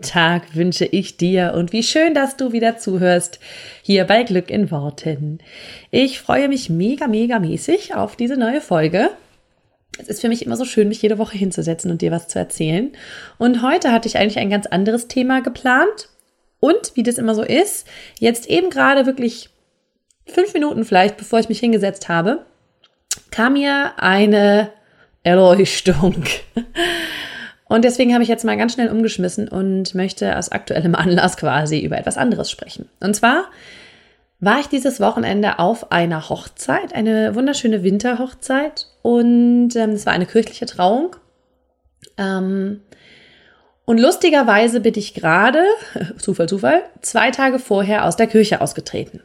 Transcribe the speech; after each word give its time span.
Tag 0.00 0.54
wünsche 0.54 0.84
ich 0.84 1.16
dir 1.16 1.54
und 1.56 1.72
wie 1.72 1.82
schön, 1.82 2.14
dass 2.14 2.36
du 2.36 2.52
wieder 2.52 2.78
zuhörst 2.78 3.40
hier 3.82 4.04
bei 4.04 4.22
Glück 4.22 4.50
in 4.50 4.70
Worten. 4.70 5.38
Ich 5.90 6.20
freue 6.20 6.48
mich 6.48 6.70
mega, 6.70 7.06
mega 7.06 7.38
mäßig 7.38 7.94
auf 7.94 8.16
diese 8.16 8.36
neue 8.36 8.60
Folge. 8.60 9.10
Es 9.98 10.08
ist 10.08 10.20
für 10.20 10.28
mich 10.28 10.44
immer 10.44 10.56
so 10.56 10.64
schön, 10.64 10.88
mich 10.88 11.02
jede 11.02 11.18
Woche 11.18 11.36
hinzusetzen 11.36 11.90
und 11.90 12.02
dir 12.02 12.10
was 12.10 12.28
zu 12.28 12.38
erzählen. 12.38 12.92
Und 13.38 13.62
heute 13.62 13.92
hatte 13.92 14.08
ich 14.08 14.18
eigentlich 14.18 14.38
ein 14.38 14.50
ganz 14.50 14.66
anderes 14.66 15.08
Thema 15.08 15.42
geplant. 15.42 16.08
Und 16.60 16.92
wie 16.94 17.02
das 17.02 17.18
immer 17.18 17.34
so 17.34 17.42
ist, 17.42 17.86
jetzt 18.18 18.48
eben 18.48 18.70
gerade 18.70 19.06
wirklich 19.06 19.50
fünf 20.26 20.54
Minuten 20.54 20.84
vielleicht, 20.84 21.16
bevor 21.16 21.38
ich 21.40 21.48
mich 21.48 21.60
hingesetzt 21.60 22.08
habe, 22.08 22.44
kam 23.30 23.54
mir 23.54 23.92
eine 23.98 24.70
Erleuchtung. 25.22 26.24
Und 27.70 27.84
deswegen 27.84 28.14
habe 28.14 28.24
ich 28.24 28.28
jetzt 28.28 28.44
mal 28.44 28.56
ganz 28.56 28.72
schnell 28.72 28.88
umgeschmissen 28.88 29.46
und 29.46 29.94
möchte 29.94 30.36
aus 30.36 30.50
aktuellem 30.50 30.94
Anlass 30.96 31.36
quasi 31.36 31.78
über 31.78 31.96
etwas 31.96 32.16
anderes 32.16 32.50
sprechen. 32.50 32.88
Und 32.98 33.14
zwar 33.14 33.44
war 34.40 34.58
ich 34.58 34.66
dieses 34.66 34.98
Wochenende 34.98 35.60
auf 35.60 35.92
einer 35.92 36.28
Hochzeit, 36.28 36.96
eine 36.96 37.36
wunderschöne 37.36 37.84
Winterhochzeit 37.84 38.88
und 39.02 39.76
ähm, 39.76 39.90
es 39.90 40.04
war 40.04 40.12
eine 40.12 40.26
kirchliche 40.26 40.66
Trauung. 40.66 41.14
Ähm, 42.18 42.80
und 43.84 43.98
lustigerweise 43.98 44.80
bin 44.80 44.94
ich 44.96 45.14
gerade, 45.14 45.62
Zufall, 46.18 46.48
Zufall, 46.48 46.82
zwei 47.02 47.30
Tage 47.30 47.60
vorher 47.60 48.04
aus 48.04 48.16
der 48.16 48.26
Kirche 48.26 48.60
ausgetreten. 48.60 49.22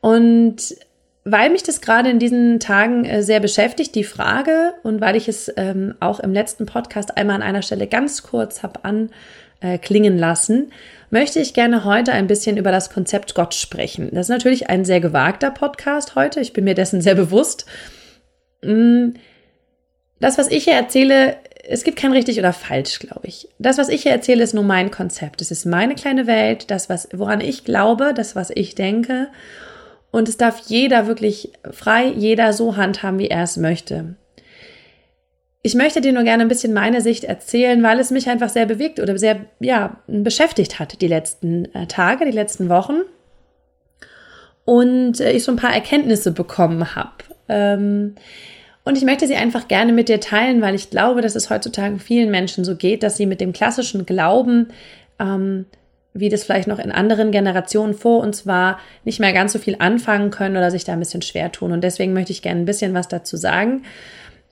Und 0.00 0.76
weil 1.24 1.50
mich 1.50 1.62
das 1.62 1.80
gerade 1.80 2.10
in 2.10 2.18
diesen 2.18 2.60
Tagen 2.60 3.04
äh, 3.06 3.22
sehr 3.22 3.40
beschäftigt, 3.40 3.94
die 3.94 4.04
Frage, 4.04 4.74
und 4.82 5.00
weil 5.00 5.16
ich 5.16 5.26
es 5.26 5.52
ähm, 5.56 5.94
auch 6.00 6.20
im 6.20 6.32
letzten 6.32 6.66
Podcast 6.66 7.16
einmal 7.16 7.36
an 7.36 7.42
einer 7.42 7.62
Stelle 7.62 7.86
ganz 7.86 8.22
kurz 8.22 8.62
habe 8.62 8.80
anklingen 8.84 10.18
lassen, 10.18 10.70
möchte 11.10 11.40
ich 11.40 11.54
gerne 11.54 11.84
heute 11.84 12.12
ein 12.12 12.26
bisschen 12.26 12.58
über 12.58 12.72
das 12.72 12.90
Konzept 12.90 13.34
Gott 13.34 13.54
sprechen. 13.54 14.10
Das 14.12 14.26
ist 14.26 14.30
natürlich 14.30 14.68
ein 14.68 14.84
sehr 14.84 15.00
gewagter 15.00 15.50
Podcast 15.50 16.14
heute. 16.14 16.40
Ich 16.40 16.52
bin 16.52 16.64
mir 16.64 16.74
dessen 16.74 17.00
sehr 17.00 17.14
bewusst. 17.14 17.64
Mm, 18.62 19.10
das, 20.20 20.36
was 20.36 20.50
ich 20.50 20.64
hier 20.64 20.74
erzähle, 20.74 21.36
es 21.66 21.84
gibt 21.84 21.98
kein 21.98 22.12
richtig 22.12 22.38
oder 22.38 22.52
falsch, 22.52 22.98
glaube 22.98 23.26
ich. 23.26 23.48
Das, 23.58 23.78
was 23.78 23.88
ich 23.88 24.02
hier 24.02 24.12
erzähle, 24.12 24.42
ist 24.42 24.54
nur 24.54 24.64
mein 24.64 24.90
Konzept. 24.90 25.40
Es 25.40 25.50
ist 25.50 25.64
meine 25.64 25.94
kleine 25.94 26.26
Welt, 26.26 26.70
das, 26.70 26.90
was, 26.90 27.08
woran 27.14 27.40
ich 27.40 27.64
glaube, 27.64 28.12
das, 28.14 28.36
was 28.36 28.50
ich 28.50 28.74
denke. 28.74 29.28
Und 30.14 30.28
es 30.28 30.36
darf 30.36 30.60
jeder 30.68 31.08
wirklich 31.08 31.50
frei, 31.72 32.06
jeder 32.06 32.52
so 32.52 32.76
handhaben, 32.76 33.18
wie 33.18 33.26
er 33.26 33.42
es 33.42 33.56
möchte. 33.56 34.14
Ich 35.60 35.74
möchte 35.74 36.00
dir 36.00 36.12
nur 36.12 36.22
gerne 36.22 36.44
ein 36.44 36.48
bisschen 36.48 36.72
meine 36.72 37.00
Sicht 37.00 37.24
erzählen, 37.24 37.82
weil 37.82 37.98
es 37.98 38.12
mich 38.12 38.28
einfach 38.28 38.48
sehr 38.48 38.64
bewegt 38.64 39.00
oder 39.00 39.18
sehr 39.18 39.46
ja, 39.58 39.96
beschäftigt 40.06 40.78
hat 40.78 41.00
die 41.00 41.08
letzten 41.08 41.64
äh, 41.74 41.88
Tage, 41.88 42.26
die 42.26 42.30
letzten 42.30 42.68
Wochen. 42.68 42.98
Und 44.64 45.18
äh, 45.18 45.32
ich 45.32 45.42
so 45.42 45.50
ein 45.50 45.56
paar 45.56 45.74
Erkenntnisse 45.74 46.30
bekommen 46.30 46.94
habe. 46.94 47.24
Ähm, 47.48 48.14
und 48.84 48.96
ich 48.96 49.02
möchte 49.02 49.26
sie 49.26 49.34
einfach 49.34 49.66
gerne 49.66 49.92
mit 49.92 50.08
dir 50.08 50.20
teilen, 50.20 50.62
weil 50.62 50.76
ich 50.76 50.90
glaube, 50.90 51.22
dass 51.22 51.34
es 51.34 51.50
heutzutage 51.50 51.98
vielen 51.98 52.30
Menschen 52.30 52.64
so 52.64 52.76
geht, 52.76 53.02
dass 53.02 53.16
sie 53.16 53.26
mit 53.26 53.40
dem 53.40 53.52
klassischen 53.52 54.06
Glauben 54.06 54.68
ähm, 55.18 55.66
wie 56.14 56.28
das 56.28 56.44
vielleicht 56.44 56.68
noch 56.68 56.78
in 56.78 56.92
anderen 56.92 57.32
Generationen 57.32 57.92
vor 57.92 58.20
uns 58.22 58.46
war, 58.46 58.78
nicht 59.04 59.18
mehr 59.18 59.32
ganz 59.32 59.52
so 59.52 59.58
viel 59.58 59.76
anfangen 59.80 60.30
können 60.30 60.56
oder 60.56 60.70
sich 60.70 60.84
da 60.84 60.92
ein 60.92 61.00
bisschen 61.00 61.22
schwer 61.22 61.50
tun. 61.50 61.72
Und 61.72 61.82
deswegen 61.82 62.12
möchte 62.12 62.30
ich 62.30 62.40
gerne 62.40 62.60
ein 62.60 62.66
bisschen 62.66 62.94
was 62.94 63.08
dazu 63.08 63.36
sagen, 63.36 63.82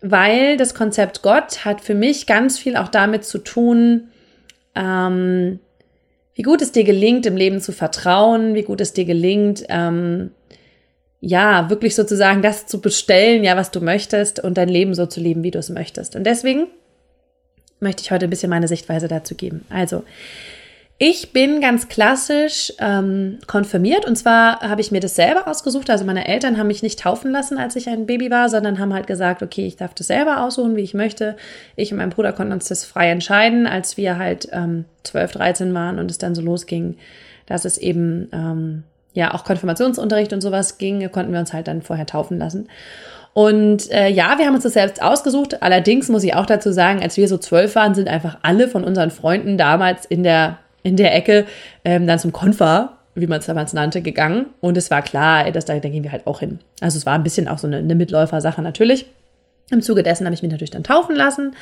weil 0.01 0.57
das 0.57 0.75
Konzept 0.75 1.23
Gott 1.23 1.65
hat 1.65 1.81
für 1.81 1.95
mich 1.95 2.27
ganz 2.27 2.59
viel 2.59 2.77
auch 2.77 2.89
damit 2.89 3.25
zu 3.25 3.39
tun, 3.39 4.09
ähm, 4.75 5.61
wie 6.35 6.43
gut 6.43 6.63
es 6.63 6.73
dir 6.73 6.83
gelingt, 6.83 7.27
im 7.27 7.37
Leben 7.37 7.61
zu 7.61 7.73
vertrauen, 7.73 8.55
wie 8.55 8.63
gut 8.63 8.81
es 8.81 8.93
dir 8.93 9.05
gelingt, 9.05 9.65
ähm, 9.69 10.33
ja, 11.21 11.71
wirklich 11.71 11.95
sozusagen 11.95 12.43
das 12.43 12.67
zu 12.67 12.81
bestellen, 12.81 13.45
ja, 13.45 13.57
was 13.57 13.71
du 13.71 13.81
möchtest 13.81 14.41
und 14.43 14.59
dein 14.59 14.69
Leben 14.69 14.95
so 14.95 15.07
zu 15.07 15.21
leben, 15.21 15.45
wie 15.45 15.53
du 15.53 15.61
es 15.61 15.69
möchtest. 15.69 16.17
Und 16.17 16.25
deswegen 16.25 16.67
möchte 17.79 18.03
ich 18.03 18.11
heute 18.11 18.27
ein 18.27 18.31
bisschen 18.31 18.51
meine 18.51 18.67
Sichtweise 18.67 19.07
dazu 19.07 19.37
geben. 19.37 19.65
Also, 19.71 20.03
ich 21.05 21.33
bin 21.33 21.61
ganz 21.61 21.89
klassisch 21.89 22.73
ähm, 22.79 23.41
konfirmiert 23.49 24.05
und 24.05 24.15
zwar 24.15 24.61
habe 24.61 24.81
ich 24.81 24.93
mir 24.93 25.01
das 25.01 25.17
selber 25.17 25.49
ausgesucht. 25.49 25.91
Also 25.91 26.05
meine 26.05 26.29
Eltern 26.29 26.57
haben 26.57 26.69
mich 26.69 26.85
nicht 26.85 27.01
taufen 27.01 27.33
lassen, 27.33 27.59
als 27.59 27.75
ich 27.75 27.89
ein 27.89 28.07
Baby 28.07 28.31
war, 28.31 28.49
sondern 28.49 28.79
haben 28.79 28.95
halt 28.95 29.09
gesagt, 29.09 29.43
okay, 29.43 29.67
ich 29.67 29.75
darf 29.75 29.95
das 29.95 30.07
selber 30.07 30.45
aussuchen, 30.45 30.77
wie 30.77 30.83
ich 30.83 30.95
möchte. 30.95 31.35
Ich 31.75 31.91
und 31.91 31.99
mein 31.99 32.11
Bruder 32.11 32.33
konnten 32.33 32.53
uns 32.53 32.69
das 32.69 32.85
frei 32.85 33.11
entscheiden, 33.11 33.67
als 33.67 33.97
wir 33.97 34.17
halt 34.17 34.49
ähm, 34.53 34.85
12, 35.03 35.33
13 35.33 35.75
waren 35.75 35.99
und 35.99 36.09
es 36.09 36.19
dann 36.19 36.37
so 36.37 36.41
losging, 36.41 36.97
dass 37.47 37.65
es 37.65 37.79
eben 37.79 38.29
ähm, 38.33 38.85
ja 39.13 39.35
auch 39.35 39.43
Konfirmationsunterricht 39.43 40.33
und 40.33 40.41
sowas 40.41 40.79
ging, 40.79 41.11
konnten 41.11 41.33
wir 41.33 41.41
uns 41.41 41.53
halt 41.53 41.67
dann 41.67 41.83
vorher 41.83 42.07
taufen 42.07 42.39
lassen. 42.39 42.69
Und 43.35 43.91
äh, 43.91 44.07
ja, 44.07 44.39
wir 44.39 44.47
haben 44.47 44.55
uns 44.55 44.63
das 44.63 44.75
selbst 44.75 45.03
ausgesucht. 45.03 45.65
Allerdings 45.65 46.09
muss 46.11 46.23
ich 46.23 46.37
auch 46.37 46.47
dazu 46.47 46.71
sagen, 46.71 47.03
als 47.03 47.17
wir 47.17 47.27
so 47.27 47.39
zwölf 47.39 47.75
waren, 47.75 47.97
sind 47.97 48.07
einfach 48.07 48.39
alle 48.43 48.69
von 48.69 48.85
unseren 48.85 49.11
Freunden 49.11 49.59
damals 49.59 50.05
in 50.05 50.23
der 50.23 50.59
in 50.83 50.97
der 50.97 51.15
Ecke 51.15 51.47
ähm, 51.85 52.07
dann 52.07 52.19
zum 52.19 52.33
Konfa, 52.33 52.99
wie 53.15 53.27
man 53.27 53.41
es 53.41 53.47
damals 53.47 53.73
nannte, 53.73 54.03
gegangen. 54.03 54.47
Und 54.61 54.77
es 54.77 54.91
war 54.91 55.03
klar, 55.03 55.51
dass 55.51 55.65
da, 55.65 55.79
da 55.79 55.89
gehen 55.89 56.05
wir 56.05 56.13
halt 56.13 56.27
auch 56.27 56.41
hin. 56.41 56.61
Also 56.81 56.99
es 56.99 57.07
war 57.07 57.15
ein 57.15 57.23
bisschen 57.23 57.49
auch 57.49 57.59
so 57.59 57.67
eine, 57.67 57.79
eine 57.79 57.95
Mitläufersache 57.95 58.63
natürlich. 58.63 59.07
Im 59.71 59.83
Zuge 59.83 60.03
dessen 60.03 60.27
habe 60.27 60.35
ich 60.35 60.43
mich 60.43 60.51
natürlich 60.51 60.71
dann 60.71 60.85
taufen 60.85 61.17
lassen, 61.17 61.55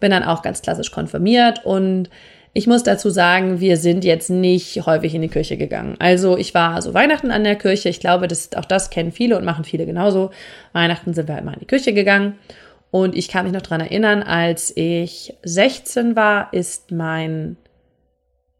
bin 0.00 0.10
dann 0.10 0.22
auch 0.22 0.42
ganz 0.42 0.60
klassisch 0.60 0.90
konfirmiert 0.90 1.64
und 1.64 2.10
ich 2.56 2.68
muss 2.68 2.84
dazu 2.84 3.10
sagen, 3.10 3.58
wir 3.58 3.76
sind 3.76 4.04
jetzt 4.04 4.30
nicht 4.30 4.86
häufig 4.86 5.12
in 5.14 5.22
die 5.22 5.28
Kirche 5.28 5.56
gegangen. 5.56 5.96
Also 5.98 6.38
ich 6.38 6.54
war 6.54 6.80
so 6.82 6.94
Weihnachten 6.94 7.32
an 7.32 7.42
der 7.42 7.56
Kirche. 7.56 7.88
Ich 7.88 7.98
glaube, 7.98 8.28
das, 8.28 8.50
auch 8.54 8.64
das 8.64 8.90
kennen 8.90 9.10
viele 9.10 9.36
und 9.36 9.44
machen 9.44 9.64
viele 9.64 9.86
genauso. 9.86 10.30
Weihnachten 10.72 11.14
sind 11.14 11.26
wir 11.26 11.34
halt 11.34 11.44
mal 11.44 11.54
in 11.54 11.60
die 11.60 11.66
Kirche 11.66 11.92
gegangen. 11.92 12.38
Und 12.92 13.16
ich 13.16 13.26
kann 13.26 13.44
mich 13.44 13.52
noch 13.52 13.62
dran 13.62 13.80
erinnern, 13.80 14.22
als 14.22 14.72
ich 14.76 15.34
16 15.42 16.14
war, 16.14 16.52
ist 16.52 16.92
mein 16.92 17.56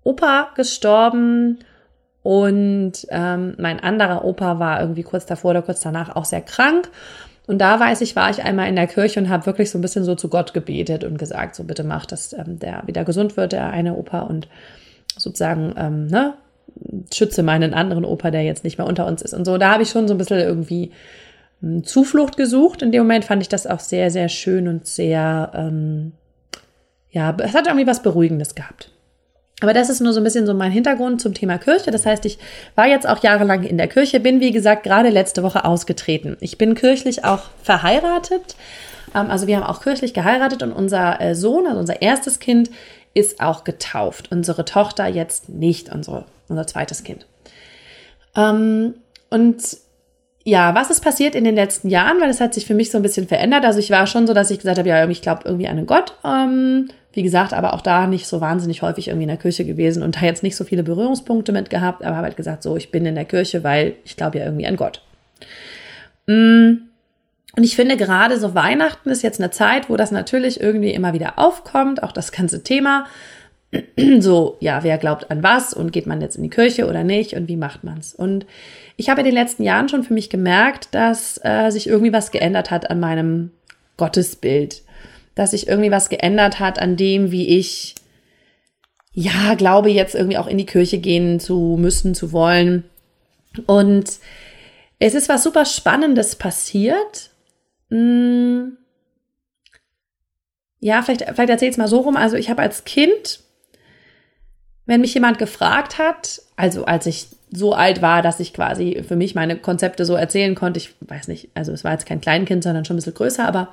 Opa 0.05 0.51
gestorben 0.55 1.59
und 2.23 2.93
ähm, 3.11 3.55
mein 3.59 3.81
anderer 3.81 4.25
Opa 4.25 4.59
war 4.59 4.81
irgendwie 4.81 5.03
kurz 5.03 5.27
davor 5.27 5.51
oder 5.51 5.63
kurz 5.63 5.81
danach 5.81 6.17
auch 6.17 6.25
sehr 6.25 6.41
krank. 6.41 6.91
Und 7.47 7.59
da 7.59 7.79
weiß 7.79 8.01
ich, 8.01 8.17
war 8.17 8.31
ich 8.31 8.43
einmal 8.43 8.69
in 8.69 8.77
der 8.77 8.87
Kirche 8.87 9.21
und 9.21 9.29
habe 9.29 9.45
wirklich 9.45 9.71
so 9.71 9.77
ein 9.77 9.83
bisschen 9.83 10.05
so 10.05 10.15
zu 10.15 10.29
Gott 10.29 10.55
gebetet 10.55 11.05
und 11.05 11.19
gesagt, 11.19 11.55
so 11.55 11.65
bitte 11.65 11.85
mach, 11.85 12.07
dass 12.07 12.33
ähm, 12.33 12.59
der 12.59 12.83
wieder 12.87 13.05
gesund 13.05 13.37
wird, 13.37 13.53
der 13.53 13.69
eine 13.71 13.95
Opa 13.95 14.21
und 14.21 14.49
sozusagen, 15.19 15.75
ähm, 15.77 16.07
ne, 16.07 16.35
schütze 17.13 17.43
meinen 17.43 17.75
anderen 17.75 18.07
Opa, 18.07 18.31
der 18.31 18.43
jetzt 18.43 18.65
nicht 18.65 18.79
mehr 18.79 18.87
unter 18.87 19.07
uns 19.07 19.21
ist. 19.21 19.35
Und 19.35 19.45
so, 19.45 19.59
da 19.59 19.73
habe 19.73 19.83
ich 19.83 19.91
schon 19.91 20.09
so 20.09 20.15
ein 20.15 20.19
bisschen 20.19 20.41
irgendwie 20.41 20.93
ähm, 21.63 21.85
Zuflucht 21.85 22.39
gesucht. 22.39 22.81
In 22.81 22.91
dem 22.91 23.03
Moment 23.03 23.27
fand 23.27 23.43
ich 23.43 23.51
das 23.51 23.67
auch 23.67 23.81
sehr, 23.81 24.11
sehr 24.11 24.31
schön 24.31 24.67
und 24.67 24.87
sehr, 24.87 25.53
ähm, 25.55 26.13
ja, 27.11 27.37
es 27.39 27.55
hat 27.55 27.67
irgendwie 27.67 27.87
was 27.87 28.03
Beruhigendes 28.03 28.55
gehabt. 28.55 28.91
Aber 29.65 29.73
das 29.73 29.89
ist 29.89 30.01
nur 30.01 30.13
so 30.13 30.21
ein 30.21 30.25
bisschen 30.25 30.45
so 30.45 30.53
mein 30.53 30.71
Hintergrund 30.71 31.23
zum 31.23 31.33
Thema 31.33 31.57
Kirche. 31.57 31.91
Das 31.91 32.05
heißt, 32.05 32.27
ich 32.27 32.39
war 32.75 32.87
jetzt 32.87 33.09
auch 33.09 33.23
jahrelang 33.23 33.63
in 33.63 33.79
der 33.79 33.89
Kirche, 33.89 34.21
bin 34.21 34.39
wie 34.39 34.53
gesagt 34.53 34.83
gerade 34.83 35.09
letzte 35.09 35.43
Woche 35.43 35.65
ausgetreten. 35.65 36.37
Ich 36.41 36.59
bin 36.59 36.75
kirchlich 36.75 37.25
auch 37.25 37.45
verheiratet. 37.63 38.57
Ähm, 39.15 39.31
also 39.31 39.47
wir 39.47 39.57
haben 39.57 39.63
auch 39.65 39.81
kirchlich 39.81 40.13
geheiratet 40.13 40.63
und 40.63 40.71
unser 40.71 41.19
äh, 41.19 41.35
Sohn, 41.35 41.67
also 41.67 41.81
unser 41.81 42.03
erstes 42.03 42.41
Kind, 42.41 42.71
ist 43.15 43.41
auch 43.41 43.65
getauft. 43.65 44.31
Unsere 44.31 44.67
Tochter 44.67 45.07
jetzt 45.07 45.49
nicht, 45.49 45.91
unsere, 45.91 46.27
unser 46.51 46.67
zweites 46.67 47.03
Kind. 47.03 47.27
Ähm, 48.37 48.97
und 49.31 49.63
ja, 50.45 50.75
was 50.75 50.91
ist 50.91 51.01
passiert 51.01 51.35
in 51.35 51.45
den 51.45 51.55
letzten 51.55 51.89
Jahren? 51.89 52.21
Weil 52.21 52.29
es 52.29 52.41
hat 52.41 52.53
sich 52.53 52.67
für 52.67 52.75
mich 52.75 52.91
so 52.91 52.99
ein 52.99 53.03
bisschen 53.03 53.27
verändert. 53.27 53.65
Also 53.65 53.79
ich 53.79 53.91
war 53.91 54.07
schon 54.07 54.27
so, 54.27 54.35
dass 54.35 54.51
ich 54.51 54.59
gesagt 54.59 54.79
habe, 54.79 54.89
ja, 54.89 55.09
ich 55.09 55.23
glaube 55.23 55.43
irgendwie 55.47 55.67
an 55.67 55.79
einen 55.79 55.87
Gott. 55.87 56.17
Ähm, 56.23 56.91
wie 57.15 57.23
gesagt, 57.23 57.55
aber 57.55 57.73
auch 57.73 57.81
da 57.81 58.07
nicht 58.07 58.27
so 58.27 58.41
wahnsinnig 58.41 58.83
häufig 58.83 59.09
irgendwie 59.09 59.25
in 59.25 59.29
der 59.29 59.39
Kirche 59.39 59.65
gewesen 59.65 60.03
und 60.03 60.17
da 60.17 60.27
jetzt 60.27 60.43
nicht 60.43 60.57
so 60.57 60.65
viele 60.65 60.83
Berührungspunkte 60.83 61.53
mit 61.53 61.71
gehabt, 61.71 62.05
aber 62.05 62.17
habe 62.17 62.27
halt 62.27 62.37
gesagt, 62.37 62.63
so, 62.63 62.77
ich 62.77 62.91
bin 62.91 63.07
in 63.07 63.15
der 63.15 63.25
Kirche, 63.25 63.65
weil 63.65 63.95
ich 64.05 64.17
glaube 64.17 64.39
ja 64.39 64.45
irgendwie 64.45 64.67
an 64.67 64.77
Gott. 64.77 65.01
Mm. 66.27 66.89
Und 67.57 67.63
ich 67.63 67.77
finde 67.77 67.97
gerade 67.97 68.41
so 68.41 68.57
Weihnachten 68.57 69.11
ist 69.11 69.23
jetzt 69.23 69.41
eine 69.41 69.53
Zeit, 69.53 69.89
wo 69.89 69.97
das 69.97 70.11
natürlich 70.11 70.61
irgendwie 70.61 70.91
immer 70.91 71.13
wieder 71.13 71.39
aufkommt, 71.39 72.03
auch 72.03 72.11
das 72.11 72.33
ganze 72.33 72.65
Thema. 72.65 73.07
So, 74.21 74.57
ja, 74.61 74.83
wer 74.83 74.99
glaubt 74.99 75.31
an 75.31 75.43
was 75.43 75.75
und 75.75 75.93
geht 75.93 76.07
man 76.07 76.21
jetzt 76.21 76.37
in 76.37 76.43
die 76.43 76.51
Kirche 76.51 76.87
oder 76.87 77.05
nicht 77.05 77.35
und 77.35 77.49
wie 77.49 77.57
macht 77.57 77.85
man's? 77.85 78.15
Und 78.15 78.47
ich 78.97 79.09
habe 79.09 79.21
in 79.21 79.25
den 79.27 79.35
letzten 79.35 79.63
Jahren 79.63 79.89
schon 79.89 80.05
für 80.05 80.15
mich 80.15 80.31
gemerkt, 80.31 80.89
dass 80.93 81.41
äh, 81.43 81.71
sich 81.71 81.89
irgendwie 81.89 82.13
was 82.13 82.31
geändert 82.31 82.71
hat 82.71 82.91
an 82.91 83.01
meinem 83.01 83.51
Gottesbild. 83.97 84.83
Dass 85.35 85.51
sich 85.51 85.67
irgendwie 85.67 85.91
was 85.91 86.09
geändert 86.09 86.61
hat 86.61 86.79
an 86.79 86.97
dem, 86.97 87.33
wie 87.33 87.59
ich, 87.59 87.95
ja, 89.13 89.55
glaube 89.55 89.91
jetzt 89.91 90.15
irgendwie 90.15 90.39
auch 90.39 90.47
in 90.47 90.59
die 90.59 90.67
Kirche 90.67 90.99
gehen 90.99 91.41
zu 91.41 91.77
müssen, 91.79 92.15
zu 92.15 92.33
wollen. 92.33 92.85
Und 93.67 94.19
es 94.99 95.15
ist 95.15 95.29
was 95.29 95.43
super 95.43 95.65
Spannendes 95.65 96.37
passiert. 96.37 97.31
Hm. 97.91 98.77
Ja, 100.79 101.03
vielleicht, 101.03 101.23
vielleicht 101.23 101.51
erzähl 101.51 101.71
es 101.71 101.79
mal 101.79 101.89
so 101.89 102.01
rum. 102.01 102.17
Also 102.17 102.37
ich 102.37 102.51
habe 102.51 102.63
als 102.63 102.85
Kind, 102.85 103.41
wenn 104.87 105.01
mich 105.01 105.15
jemand 105.15 105.39
gefragt 105.39 105.99
hat, 105.99 106.43
also 106.57 106.85
als 106.85 107.07
ich 107.07 107.29
so 107.51 107.73
alt 107.73 108.03
war, 108.03 108.23
dass 108.23 108.41
ich 108.41 108.53
quasi 108.53 109.03
für 109.07 109.17
mich 109.17 109.35
meine 109.35 109.57
Konzepte 109.57 110.05
so 110.05 110.15
erzählen 110.15 110.55
konnte. 110.55 110.79
Ich 110.79 110.95
weiß 111.01 111.29
nicht, 111.29 111.51
also 111.55 111.73
es 111.73 111.85
war 111.85 111.93
jetzt 111.93 112.07
kein 112.07 112.21
Kleinkind, 112.21 112.65
sondern 112.65 112.85
schon 112.85 112.95
ein 112.95 112.99
bisschen 112.99 113.15
größer, 113.15 113.47
aber 113.47 113.69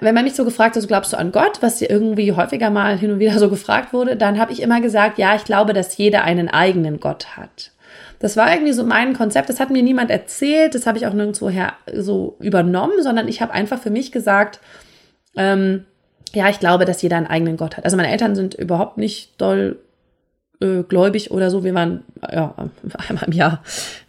wenn 0.00 0.14
man 0.14 0.24
mich 0.24 0.34
so 0.34 0.44
gefragt 0.44 0.76
hat, 0.76 0.82
so 0.82 0.88
glaubst 0.88 1.12
du 1.12 1.18
an 1.18 1.32
Gott, 1.32 1.58
was 1.62 1.78
dir 1.78 1.88
irgendwie 1.88 2.32
häufiger 2.32 2.70
mal 2.70 2.98
hin 2.98 3.10
und 3.10 3.20
wieder 3.20 3.38
so 3.38 3.48
gefragt 3.48 3.92
wurde, 3.92 4.16
dann 4.16 4.38
habe 4.38 4.52
ich 4.52 4.60
immer 4.60 4.80
gesagt, 4.80 5.18
ja, 5.18 5.34
ich 5.34 5.44
glaube, 5.44 5.72
dass 5.72 5.96
jeder 5.96 6.24
einen 6.24 6.48
eigenen 6.48 7.00
Gott 7.00 7.36
hat. 7.36 7.72
Das 8.18 8.36
war 8.36 8.52
irgendwie 8.52 8.72
so 8.72 8.84
mein 8.84 9.14
Konzept. 9.14 9.48
Das 9.48 9.60
hat 9.60 9.70
mir 9.70 9.82
niemand 9.82 10.10
erzählt. 10.10 10.74
Das 10.74 10.86
habe 10.86 10.98
ich 10.98 11.06
auch 11.06 11.12
nirgendwoher 11.14 11.72
so 11.94 12.36
übernommen, 12.40 13.02
sondern 13.02 13.28
ich 13.28 13.40
habe 13.40 13.52
einfach 13.52 13.80
für 13.80 13.90
mich 13.90 14.12
gesagt, 14.12 14.60
ähm, 15.36 15.84
ja, 16.34 16.48
ich 16.50 16.60
glaube, 16.60 16.84
dass 16.84 17.00
jeder 17.00 17.16
einen 17.16 17.26
eigenen 17.26 17.56
Gott 17.56 17.76
hat. 17.76 17.84
Also 17.84 17.96
meine 17.96 18.10
Eltern 18.10 18.34
sind 18.34 18.54
überhaupt 18.54 18.98
nicht 18.98 19.40
doll 19.40 19.78
äh, 20.60 20.82
gläubig 20.82 21.30
oder 21.30 21.50
so. 21.50 21.64
Wir 21.64 21.74
waren 21.74 22.04
ja 22.32 22.54
einmal 23.08 23.24
im 23.24 23.32
Jahr, 23.32 23.62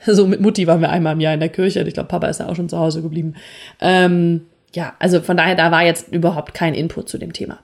so 0.06 0.28
mit 0.28 0.42
Mutti 0.42 0.68
waren 0.68 0.81
wir 0.81 0.90
einmal 0.90 1.13
im 1.13 1.19
Jahr 1.19 1.34
in 1.34 1.40
der 1.40 1.50
Kirche. 1.50 1.81
Ich 1.81 1.94
glaube, 1.94 2.10
Papa 2.10 2.28
ist 2.28 2.40
ja 2.40 2.48
auch 2.48 2.56
schon 2.56 2.69
zu 2.69 2.78
Hause 2.78 3.01
geblieben. 3.01 3.36
Ähm, 3.80 4.42
ja, 4.74 4.94
also 5.00 5.22
von 5.22 5.38
daher, 5.38 5.56
da 5.56 5.72
war 5.72 5.84
jetzt 5.84 6.13
überhaupt 6.13 6.54
kein 6.54 6.74
Input 6.74 7.10
zu 7.10 7.18
dem 7.18 7.34
Thema. 7.34 7.60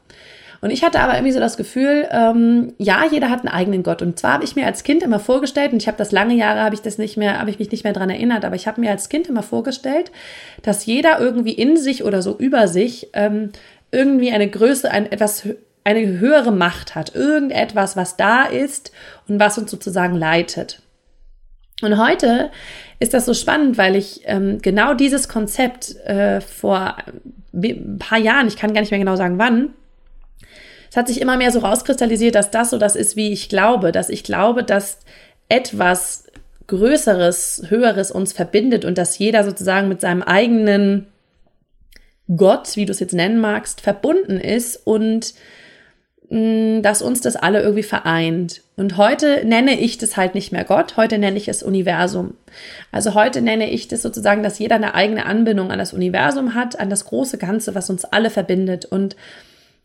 Und 0.61 0.71
ich 0.71 0.83
hatte 0.83 0.99
aber 0.99 1.13
irgendwie 1.13 1.31
so 1.31 1.39
das 1.39 1.57
Gefühl, 1.57 2.07
ähm, 2.11 2.73
ja, 2.79 3.03
jeder 3.11 3.29
hat 3.29 3.41
einen 3.41 3.49
eigenen 3.49 3.83
Gott. 3.83 4.01
Und 4.01 4.17
zwar 4.17 4.33
habe 4.33 4.45
ich 4.45 4.55
mir 4.55 4.65
als 4.65 4.83
Kind 4.83 5.03
immer 5.03 5.19
vorgestellt, 5.19 5.73
und 5.73 5.81
ich 5.81 5.87
habe 5.87 5.97
das 5.97 6.11
lange 6.11 6.33
Jahre, 6.33 6.61
habe 6.61 6.73
ich 6.73 6.81
das 6.81 6.97
nicht 6.97 7.17
mehr, 7.17 7.39
habe 7.39 7.51
ich 7.51 7.59
mich 7.59 7.71
nicht 7.71 7.83
mehr 7.83 7.93
dran 7.93 8.09
erinnert, 8.09 8.43
aber 8.45 8.55
ich 8.55 8.65
habe 8.65 8.81
mir 8.81 8.89
als 8.89 9.09
Kind 9.09 9.27
immer 9.27 9.43
vorgestellt, 9.43 10.11
dass 10.63 10.87
jeder 10.87 11.19
irgendwie 11.19 11.51
in 11.51 11.77
sich 11.77 12.03
oder 12.03 12.23
so 12.23 12.35
über 12.35 12.67
sich 12.67 13.09
ähm, 13.13 13.51
irgendwie 13.91 14.31
eine 14.31 14.49
Größe, 14.49 14.89
ein 14.89 15.11
etwas 15.11 15.47
eine 15.85 16.19
höhere 16.19 16.51
Macht 16.51 16.95
hat, 16.95 17.15
irgendetwas, 17.15 17.95
was 17.95 18.17
da 18.17 18.43
ist 18.43 18.91
und 19.27 19.39
was 19.39 19.57
uns 19.57 19.71
sozusagen 19.71 20.15
leitet. 20.15 20.81
Und 21.81 21.97
heute 21.97 22.51
ist 22.99 23.13
das 23.13 23.25
so 23.25 23.33
spannend, 23.33 23.77
weil 23.77 23.95
ich 23.95 24.21
ähm, 24.25 24.61
genau 24.61 24.93
dieses 24.93 25.29
Konzept 25.29 25.95
äh, 26.05 26.41
vor 26.41 26.97
ein 27.53 27.97
paar 27.99 28.17
Jahren, 28.17 28.47
ich 28.47 28.57
kann 28.57 28.73
gar 28.73 28.81
nicht 28.81 28.91
mehr 28.91 28.99
genau 28.99 29.15
sagen 29.15 29.37
wann, 29.37 29.73
es 30.89 30.97
hat 30.97 31.07
sich 31.07 31.21
immer 31.21 31.37
mehr 31.37 31.51
so 31.51 31.59
rauskristallisiert, 31.59 32.35
dass 32.35 32.51
das 32.51 32.69
so 32.69 32.77
das 32.77 32.95
ist, 32.95 33.15
wie 33.15 33.31
ich 33.31 33.49
glaube, 33.49 33.91
dass 33.91 34.09
ich 34.09 34.23
glaube, 34.23 34.63
dass 34.63 34.99
etwas 35.49 36.25
Größeres, 36.67 37.65
Höheres 37.67 38.11
uns 38.11 38.33
verbindet 38.33 38.85
und 38.85 38.97
dass 38.97 39.19
jeder 39.19 39.43
sozusagen 39.43 39.87
mit 39.87 40.01
seinem 40.01 40.23
eigenen 40.23 41.07
Gott, 42.33 42.75
wie 42.75 42.85
du 42.85 42.91
es 42.91 42.99
jetzt 42.99 43.13
nennen 43.13 43.39
magst, 43.39 43.81
verbunden 43.81 44.39
ist 44.39 44.77
und 44.87 45.35
dass 46.35 47.01
uns 47.01 47.21
das 47.21 47.37
alle 47.37 47.61
irgendwie 47.61 47.83
vereint. 47.83 48.61
Und 48.75 48.97
heute 48.97 49.45
nenne 49.45 49.79
ich 49.79 49.97
das 49.97 50.17
halt 50.17 50.35
nicht 50.35 50.51
mehr 50.51 50.65
Gott, 50.65 50.97
heute 50.97 51.17
nenne 51.17 51.37
ich 51.37 51.47
es 51.47 51.63
Universum. 51.63 52.33
Also 52.91 53.13
heute 53.13 53.41
nenne 53.41 53.69
ich 53.69 53.87
das 53.87 54.01
sozusagen, 54.01 54.43
dass 54.43 54.59
jeder 54.59 54.75
eine 54.75 54.95
eigene 54.95 55.25
Anbindung 55.25 55.71
an 55.71 55.79
das 55.79 55.93
Universum 55.93 56.53
hat, 56.53 56.77
an 56.77 56.89
das 56.89 57.05
große 57.05 57.37
Ganze, 57.37 57.73
was 57.73 57.89
uns 57.89 58.03
alle 58.03 58.29
verbindet. 58.29 58.83
Und 58.83 59.15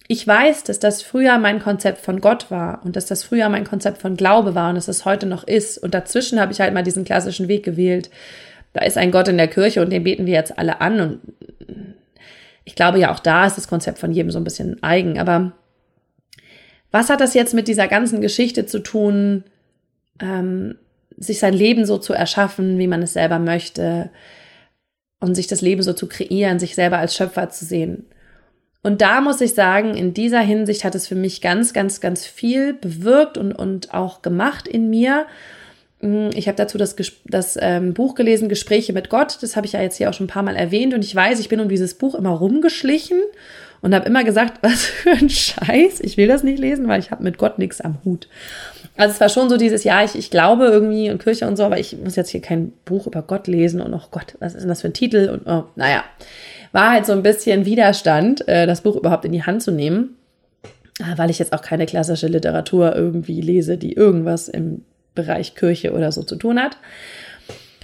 ich 0.08 0.26
weiß, 0.26 0.64
dass 0.64 0.80
das 0.80 1.02
früher 1.02 1.38
mein 1.38 1.60
Konzept 1.60 1.98
von 1.98 2.20
Gott 2.20 2.50
war 2.50 2.80
und 2.84 2.96
dass 2.96 3.06
das 3.06 3.22
früher 3.22 3.48
mein 3.48 3.64
Konzept 3.64 3.98
von 3.98 4.16
Glaube 4.16 4.56
war 4.56 4.70
und 4.70 4.74
dass 4.74 4.88
es 4.88 5.04
heute 5.04 5.26
noch 5.26 5.44
ist. 5.44 5.78
Und 5.78 5.94
dazwischen 5.94 6.40
habe 6.40 6.52
ich 6.52 6.60
halt 6.60 6.74
mal 6.74 6.82
diesen 6.82 7.04
klassischen 7.04 7.46
Weg 7.46 7.64
gewählt. 7.64 8.10
Da 8.72 8.84
ist 8.84 8.98
ein 8.98 9.12
Gott 9.12 9.28
in 9.28 9.36
der 9.36 9.46
Kirche 9.46 9.82
und 9.82 9.90
den 9.90 10.02
beten 10.02 10.26
wir 10.26 10.34
jetzt 10.34 10.58
alle 10.58 10.80
an. 10.80 11.00
Und 11.00 11.20
ich 12.64 12.74
glaube 12.74 12.98
ja, 12.98 13.12
auch 13.12 13.20
da 13.20 13.46
ist 13.46 13.56
das 13.56 13.68
Konzept 13.68 14.00
von 14.00 14.10
jedem 14.10 14.32
so 14.32 14.38
ein 14.40 14.44
bisschen 14.44 14.82
eigen. 14.82 15.20
Aber 15.20 15.52
was 16.90 17.10
hat 17.10 17.20
das 17.20 17.34
jetzt 17.34 17.54
mit 17.54 17.68
dieser 17.68 17.88
ganzen 17.88 18.20
Geschichte 18.20 18.66
zu 18.66 18.80
tun, 18.80 19.44
ähm, 20.20 20.76
sich 21.16 21.38
sein 21.38 21.54
Leben 21.54 21.84
so 21.84 21.98
zu 21.98 22.12
erschaffen, 22.12 22.78
wie 22.78 22.86
man 22.86 23.02
es 23.02 23.12
selber 23.12 23.38
möchte 23.38 24.10
und 25.20 25.34
sich 25.34 25.46
das 25.46 25.60
Leben 25.60 25.82
so 25.82 25.92
zu 25.92 26.08
kreieren, 26.08 26.58
sich 26.58 26.74
selber 26.74 26.98
als 26.98 27.14
Schöpfer 27.14 27.50
zu 27.50 27.64
sehen? 27.64 28.06
Und 28.82 29.02
da 29.02 29.20
muss 29.20 29.40
ich 29.42 29.52
sagen, 29.54 29.94
in 29.94 30.14
dieser 30.14 30.40
Hinsicht 30.40 30.84
hat 30.84 30.94
es 30.94 31.06
für 31.06 31.14
mich 31.14 31.42
ganz, 31.42 31.74
ganz, 31.74 32.00
ganz 32.00 32.24
viel 32.24 32.72
bewirkt 32.72 33.36
und, 33.36 33.52
und 33.52 33.92
auch 33.92 34.22
gemacht 34.22 34.66
in 34.66 34.88
mir. 34.88 35.26
Mm, 36.00 36.30
ich 36.34 36.48
habe 36.48 36.56
dazu 36.56 36.78
das, 36.78 36.96
das 37.26 37.58
ähm, 37.60 37.92
Buch 37.92 38.14
gelesen, 38.14 38.48
Gespräche 38.48 38.94
mit 38.94 39.10
Gott. 39.10 39.38
Das 39.42 39.54
habe 39.54 39.66
ich 39.66 39.74
ja 39.74 39.82
jetzt 39.82 39.96
hier 39.96 40.08
auch 40.08 40.14
schon 40.14 40.24
ein 40.24 40.30
paar 40.30 40.42
Mal 40.42 40.56
erwähnt. 40.56 40.94
Und 40.94 41.04
ich 41.04 41.14
weiß, 41.14 41.40
ich 41.40 41.50
bin 41.50 41.60
um 41.60 41.68
dieses 41.68 41.94
Buch 41.94 42.14
immer 42.14 42.30
rumgeschlichen 42.30 43.20
und 43.82 43.94
habe 43.94 44.06
immer 44.06 44.24
gesagt, 44.24 44.58
was 44.62 44.84
für 44.84 45.10
ein 45.10 45.28
Scheiß, 45.28 46.00
ich 46.00 46.16
will 46.16 46.28
das 46.28 46.42
nicht 46.42 46.58
lesen, 46.58 46.88
weil 46.88 47.00
ich 47.00 47.10
habe 47.10 47.22
mit 47.22 47.38
Gott 47.38 47.58
nichts 47.58 47.80
am 47.80 47.98
Hut. 48.04 48.28
Also 48.96 49.14
es 49.14 49.20
war 49.20 49.28
schon 49.28 49.48
so 49.48 49.56
dieses, 49.56 49.84
ja, 49.84 50.04
ich, 50.04 50.14
ich 50.14 50.30
glaube 50.30 50.66
irgendwie 50.66 51.10
und 51.10 51.22
Kirche 51.22 51.46
und 51.46 51.56
so, 51.56 51.64
aber 51.64 51.78
ich 51.78 51.96
muss 51.96 52.16
jetzt 52.16 52.30
hier 52.30 52.42
kein 52.42 52.72
Buch 52.84 53.06
über 53.06 53.22
Gott 53.22 53.46
lesen 53.46 53.80
und 53.80 53.94
oh 53.94 54.02
Gott, 54.10 54.36
was 54.40 54.54
ist 54.54 54.62
denn 54.62 54.68
das 54.68 54.82
für 54.82 54.88
ein 54.88 54.94
Titel? 54.94 55.30
Und 55.30 55.46
oh, 55.46 55.64
naja, 55.76 56.04
war 56.72 56.92
halt 56.92 57.06
so 57.06 57.12
ein 57.12 57.22
bisschen 57.22 57.64
Widerstand, 57.64 58.46
äh, 58.48 58.66
das 58.66 58.82
Buch 58.82 58.96
überhaupt 58.96 59.24
in 59.24 59.32
die 59.32 59.44
Hand 59.44 59.62
zu 59.62 59.70
nehmen, 59.70 60.16
äh, 60.98 61.16
weil 61.16 61.30
ich 61.30 61.38
jetzt 61.38 61.52
auch 61.52 61.62
keine 61.62 61.86
klassische 61.86 62.26
Literatur 62.26 62.94
irgendwie 62.94 63.40
lese, 63.40 63.78
die 63.78 63.94
irgendwas 63.94 64.48
im 64.48 64.84
Bereich 65.14 65.54
Kirche 65.54 65.92
oder 65.92 66.12
so 66.12 66.22
zu 66.22 66.36
tun 66.36 66.60
hat. 66.60 66.76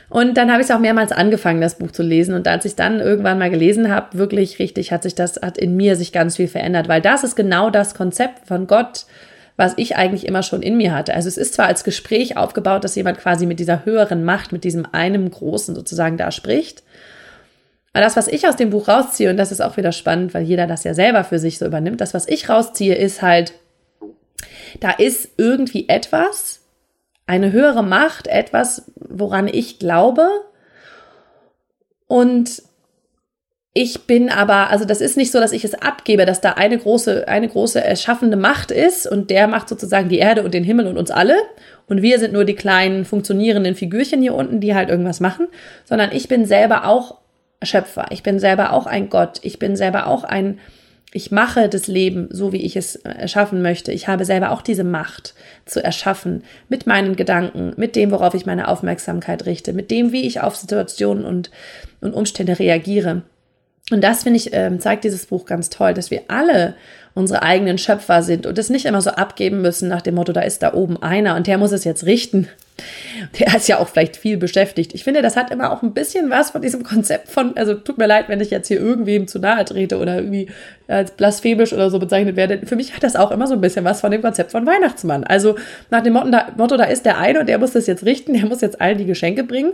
Und 0.08 0.37
dann 0.37 0.50
habe 0.50 0.61
ich 0.61 0.69
es 0.69 0.75
auch 0.75 0.79
mehrmals 0.79 1.11
angefangen, 1.11 1.61
das 1.61 1.79
Buch 1.79 1.91
zu 1.91 2.03
lesen. 2.03 2.35
Und 2.35 2.47
als 2.47 2.64
ich 2.64 2.76
dann 2.76 3.00
irgendwann 3.00 3.38
mal 3.38 3.50
gelesen 3.50 3.91
habe, 3.91 4.17
wirklich 4.19 4.58
richtig, 4.58 4.93
hat 4.93 5.03
sich 5.03 5.14
das, 5.14 5.41
hat 5.43 5.58
in 5.58 5.76
mir 5.76 5.97
sich 5.97 6.12
ganz 6.12 6.37
viel 6.37 6.49
verändert, 6.49 6.88
weil 6.88 7.00
das 7.00 7.25
ist 7.25 7.35
genau 7.35 7.70
das 7.70 7.94
Konzept 7.94 8.47
von 8.47 8.67
Gott, 8.67 9.06
was 9.56 9.75
ich 9.76 9.97
eigentlich 9.97 10.26
immer 10.26 10.43
schon 10.43 10.62
in 10.62 10.76
mir 10.76 10.94
hatte. 10.94 11.14
Also 11.14 11.29
es 11.29 11.38
ist 11.38 11.55
zwar 11.55 11.67
als 11.67 11.82
Gespräch 11.82 12.37
aufgebaut, 12.37 12.85
dass 12.85 12.94
jemand 12.94 13.19
quasi 13.19 13.47
mit 13.47 13.58
dieser 13.58 13.85
höheren 13.85 14.25
Macht, 14.25 14.53
mit 14.53 14.64
diesem 14.64 14.87
einem 14.93 15.31
Großen 15.31 15.75
sozusagen 15.75 16.17
da 16.17 16.31
spricht. 16.31 16.82
Aber 17.93 18.05
das, 18.05 18.17
was 18.17 18.29
ich 18.29 18.46
aus 18.46 18.56
dem 18.56 18.70
Buch 18.70 18.89
rausziehe, 18.89 19.31
und 19.31 19.39
das 19.39 19.53
ist 19.53 19.63
auch 19.63 19.79
wieder 19.79 19.91
spannend, 19.91 20.34
weil 20.34 20.43
jeder 20.43 20.67
das 20.67 20.84
ja 20.84 20.93
selber 20.93 21.25
für 21.25 21.39
sich 21.39 21.58
so 21.58 21.65
übernimmt, 21.65 22.01
das, 22.03 22.13
was 22.13 22.29
ich 22.29 22.48
rausziehe, 22.48 22.94
ist 22.94 23.22
halt, 23.22 23.55
da 24.81 24.91
ist 24.91 25.31
irgendwie 25.39 25.89
etwas, 25.89 26.60
eine 27.27 27.53
höhere 27.53 27.83
Macht, 27.83 28.27
etwas, 28.27 28.91
woran 28.97 29.49
ich 29.49 29.79
glaube. 29.79 30.29
Und 32.06 32.63
ich 33.79 34.06
bin 34.06 34.31
aber, 34.31 34.71
also 34.71 34.87
das 34.87 35.03
ist 35.03 35.19
nicht 35.19 35.33
so, 35.33 35.39
dass 35.39 35.53
ich 35.53 35.63
es 35.63 35.75
abgebe, 35.75 36.25
dass 36.25 36.41
da 36.41 36.53
eine 36.53 36.79
große, 36.79 37.29
eine 37.29 37.49
große 37.49 37.83
erschaffende 37.85 38.39
Macht 38.39 38.71
ist 38.71 39.06
und 39.06 39.29
der 39.29 39.49
macht 39.49 39.69
sozusagen 39.69 40.09
die 40.09 40.19
Erde 40.19 40.45
und 40.45 40.55
den 40.55 40.65
Himmel 40.65 40.87
und 40.87 40.97
uns 40.97 41.11
alle. 41.11 41.37
Und 41.87 42.01
wir 42.01 42.19
sind 42.19 42.33
nur 42.33 42.47
die 42.47 42.55
kleinen 42.55 43.05
funktionierenden 43.05 43.75
Figürchen 43.75 44.23
hier 44.23 44.35
unten, 44.35 44.61
die 44.61 44.75
halt 44.75 44.89
irgendwas 44.89 45.21
machen, 45.21 45.49
sondern 45.85 46.11
ich 46.13 46.27
bin 46.27 46.47
selber 46.47 46.87
auch 46.87 47.19
Schöpfer. 47.63 48.06
Ich 48.11 48.23
bin 48.23 48.39
selber 48.39 48.73
auch 48.73 48.87
ein 48.87 49.11
Gott. 49.11 49.41
Ich 49.43 49.59
bin 49.59 49.77
selber 49.77 50.06
auch 50.06 50.25
ein, 50.25 50.59
ich 51.17 51.31
mache 51.31 51.70
das 51.70 51.87
Leben 51.87 52.29
so, 52.31 52.53
wie 52.53 52.61
ich 52.61 52.77
es 52.77 52.96
erschaffen 52.96 53.63
möchte. 53.63 53.91
Ich 53.91 54.06
habe 54.06 54.27
selber 54.27 54.51
auch 54.51 54.61
diese 54.61 54.85
Macht 54.85 55.35
zu 55.65 55.82
erschaffen 55.82 56.44
mit 56.69 56.87
meinen 56.87 57.17
Gedanken, 57.17 57.73
mit 57.79 57.96
dem, 57.96 58.11
worauf 58.11 58.35
ich 58.35 58.44
meine 58.44 58.69
Aufmerksamkeit 58.69 59.46
richte, 59.46 59.73
mit 59.73 59.91
dem, 59.91 60.13
wie 60.13 60.27
ich 60.27 60.43
auf 60.43 60.56
Situationen 60.56 61.25
und, 61.25 61.51
und 62.03 62.13
Umstände 62.13 62.58
reagiere. 62.58 63.23
Und 63.91 64.05
das 64.05 64.25
finde 64.25 64.37
ich, 64.37 64.51
ähm, 64.53 64.79
zeigt 64.79 65.05
dieses 65.05 65.25
Buch 65.25 65.46
ganz 65.46 65.70
toll, 65.70 65.94
dass 65.94 66.11
wir 66.11 66.25
alle 66.29 66.75
unsere 67.15 67.43
eigenen 67.43 67.79
Schöpfer 67.79 68.23
sind 68.23 68.46
und 68.46 68.58
es 68.58 68.69
nicht 68.69 68.85
immer 68.85 69.01
so 69.01 69.11
abgeben 69.11 69.63
müssen 69.63 69.89
nach 69.89 70.03
dem 70.03 70.17
Motto, 70.17 70.35
da 70.35 70.43
ist 70.43 70.63
da 70.63 70.75
oben 70.75 71.03
einer 71.03 71.37
und 71.37 71.46
der 71.46 71.56
muss 71.56 71.73
es 71.73 71.85
jetzt 71.85 72.05
richten. 72.05 72.46
Der 73.39 73.55
ist 73.56 73.69
ja 73.69 73.79
auch 73.79 73.89
vielleicht 73.89 74.17
viel 74.17 74.37
beschäftigt. 74.37 74.95
Ich 74.95 75.05
finde, 75.05 75.23
das 75.23 75.37
hat 75.37 75.51
immer 75.51 75.73
auch 75.73 75.83
ein 75.83 75.95
bisschen 75.95 76.29
was 76.31 76.51
von 76.51 76.61
diesem 76.61 76.83
Konzept 76.83 77.29
von, 77.29 77.56
also 77.56 77.75
tut 77.75 77.97
mir 77.97 78.06
leid, 78.06 78.29
wenn 78.29 78.41
ich 78.41 78.51
jetzt 78.51 78.69
hier 78.69 78.79
irgendwem 78.79 79.27
zu 79.27 79.39
nahe 79.39 79.65
trete 79.65 79.99
oder 79.99 80.17
irgendwie 80.17 80.49
als 80.87 81.13
blasphemisch 81.13 81.73
oder 81.73 81.91
so 81.91 81.99
bezeichnet 81.99 82.37
werde. 82.37 82.67
Für 82.67 82.77
mich 82.77 82.95
hat 82.95 83.03
das 83.03 83.17
auch 83.17 83.31
immer 83.31 83.47
so 83.47 83.55
ein 83.55 83.61
bisschen 83.61 83.85
was 83.85 84.01
von 84.01 84.11
dem 84.11 84.21
Konzept 84.21 84.53
von 84.53 84.67
Weihnachtsmann. 84.67 85.25
Also 85.25 85.56
nach 85.91 86.03
dem 86.03 86.13
Motto, 86.13 86.31
da, 86.31 86.49
Motto, 86.56 86.77
da 86.77 86.85
ist 86.85 87.06
der 87.06 87.19
eine 87.19 87.41
und 87.41 87.49
der 87.49 87.59
muss 87.59 87.73
das 87.73 87.87
jetzt 87.87 88.05
richten, 88.05 88.35
der 88.35 88.47
muss 88.47 88.61
jetzt 88.61 88.81
allen 88.81 88.99
die 88.99 89.06
Geschenke 89.06 89.45
bringen. 89.45 89.73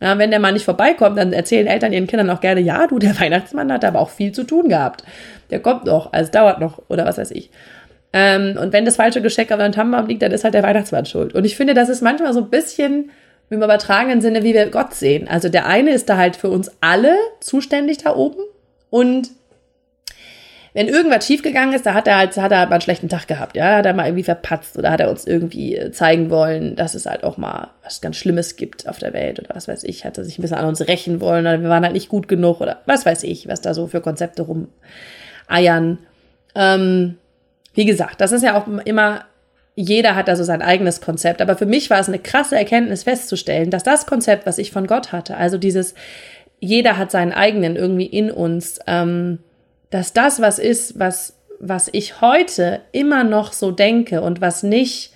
Ja, 0.00 0.18
wenn 0.18 0.30
der 0.30 0.40
mal 0.40 0.52
nicht 0.52 0.64
vorbeikommt, 0.64 1.16
dann 1.16 1.32
erzählen 1.32 1.68
Eltern 1.68 1.92
ihren 1.92 2.08
Kindern 2.08 2.28
auch 2.30 2.40
gerne, 2.40 2.60
ja, 2.60 2.86
du, 2.88 2.98
der 2.98 3.18
Weihnachtsmann 3.18 3.72
hat 3.72 3.84
aber 3.84 4.00
auch 4.00 4.10
viel 4.10 4.32
zu 4.32 4.42
tun 4.42 4.68
gehabt. 4.68 5.04
Der 5.50 5.60
kommt 5.60 5.84
noch, 5.84 6.12
also 6.12 6.30
dauert 6.32 6.60
noch 6.60 6.82
oder 6.88 7.06
was 7.06 7.16
weiß 7.16 7.30
ich. 7.30 7.50
Ähm, 8.16 8.56
und 8.56 8.72
wenn 8.72 8.84
das 8.84 8.94
falsche 8.94 9.20
Geschenk 9.20 9.50
auf 9.50 9.58
deinem 9.58 9.72
Tannenbaum 9.72 10.06
liegt, 10.06 10.22
dann 10.22 10.30
ist 10.30 10.44
halt 10.44 10.54
der 10.54 10.62
Weihnachtsmann 10.62 11.04
schuld. 11.04 11.34
Und 11.34 11.44
ich 11.44 11.56
finde, 11.56 11.74
das 11.74 11.88
ist 11.88 12.00
manchmal 12.00 12.32
so 12.32 12.42
ein 12.42 12.48
bisschen 12.48 13.10
im 13.50 13.60
übertragenen 13.60 14.20
Sinne, 14.20 14.44
wie 14.44 14.54
wir 14.54 14.70
Gott 14.70 14.94
sehen. 14.94 15.26
Also 15.26 15.48
der 15.48 15.66
eine 15.66 15.90
ist 15.90 16.08
da 16.08 16.16
halt 16.16 16.36
für 16.36 16.48
uns 16.48 16.70
alle 16.80 17.16
zuständig 17.40 17.98
da 17.98 18.14
oben 18.14 18.40
und 18.88 19.30
wenn 20.74 20.88
irgendwas 20.88 21.26
schiefgegangen 21.26 21.74
ist, 21.74 21.86
da 21.86 21.94
hat 21.94 22.08
er 22.08 22.16
halt, 22.16 22.36
hat 22.36 22.50
er 22.50 22.58
halt 22.58 22.68
mal 22.68 22.76
einen 22.76 22.82
schlechten 22.82 23.08
Tag 23.08 23.28
gehabt, 23.28 23.56
ja, 23.56 23.76
hat 23.76 23.86
er 23.86 23.94
mal 23.94 24.06
irgendwie 24.06 24.24
verpatzt 24.24 24.76
oder 24.76 24.90
hat 24.90 25.00
er 25.00 25.10
uns 25.10 25.24
irgendwie 25.24 25.76
äh, 25.76 25.92
zeigen 25.92 26.30
wollen, 26.30 26.74
dass 26.74 26.94
es 26.94 27.06
halt 27.06 27.22
auch 27.22 27.36
mal 27.36 27.70
was 27.82 28.00
ganz 28.00 28.16
Schlimmes 28.16 28.56
gibt 28.56 28.88
auf 28.88 28.98
der 28.98 29.12
Welt 29.12 29.38
oder 29.38 29.54
was 29.54 29.68
weiß 29.68 29.84
ich, 29.84 30.04
hat 30.04 30.18
er 30.18 30.24
sich 30.24 30.38
ein 30.38 30.42
bisschen 30.42 30.58
an 30.58 30.66
uns 30.66 30.86
rächen 30.86 31.20
wollen 31.20 31.46
oder 31.46 31.60
wir 31.60 31.68
waren 31.68 31.84
halt 31.84 31.92
nicht 31.92 32.08
gut 32.08 32.26
genug 32.26 32.60
oder 32.60 32.80
was 32.86 33.06
weiß 33.06 33.22
ich, 33.24 33.46
was 33.46 33.60
da 33.60 33.72
so 33.72 33.86
für 33.86 34.00
Konzepte 34.00 34.42
rumeiern. 34.42 35.98
Ähm, 36.56 37.18
wie 37.74 37.84
gesagt, 37.84 38.20
das 38.20 38.32
ist 38.32 38.42
ja 38.42 38.56
auch 38.56 38.66
immer, 38.84 39.24
jeder 39.74 40.14
hat 40.14 40.28
da 40.28 40.36
so 40.36 40.44
sein 40.44 40.62
eigenes 40.62 41.00
Konzept, 41.00 41.42
aber 41.42 41.56
für 41.56 41.66
mich 41.66 41.90
war 41.90 41.98
es 41.98 42.08
eine 42.08 42.20
krasse 42.20 42.56
Erkenntnis 42.56 43.02
festzustellen, 43.02 43.70
dass 43.70 43.82
das 43.82 44.06
Konzept, 44.06 44.46
was 44.46 44.58
ich 44.58 44.70
von 44.70 44.86
Gott 44.86 45.12
hatte, 45.12 45.36
also 45.36 45.58
dieses, 45.58 45.94
jeder 46.60 46.96
hat 46.96 47.10
seinen 47.10 47.32
eigenen 47.32 47.76
irgendwie 47.76 48.06
in 48.06 48.30
uns, 48.30 48.78
ähm, 48.86 49.40
dass 49.90 50.12
das 50.12 50.40
was 50.40 50.58
ist, 50.58 50.98
was, 50.98 51.36
was 51.60 51.88
ich 51.92 52.20
heute 52.20 52.80
immer 52.92 53.24
noch 53.24 53.52
so 53.52 53.70
denke 53.70 54.22
und 54.22 54.40
was 54.40 54.62
nicht 54.62 55.12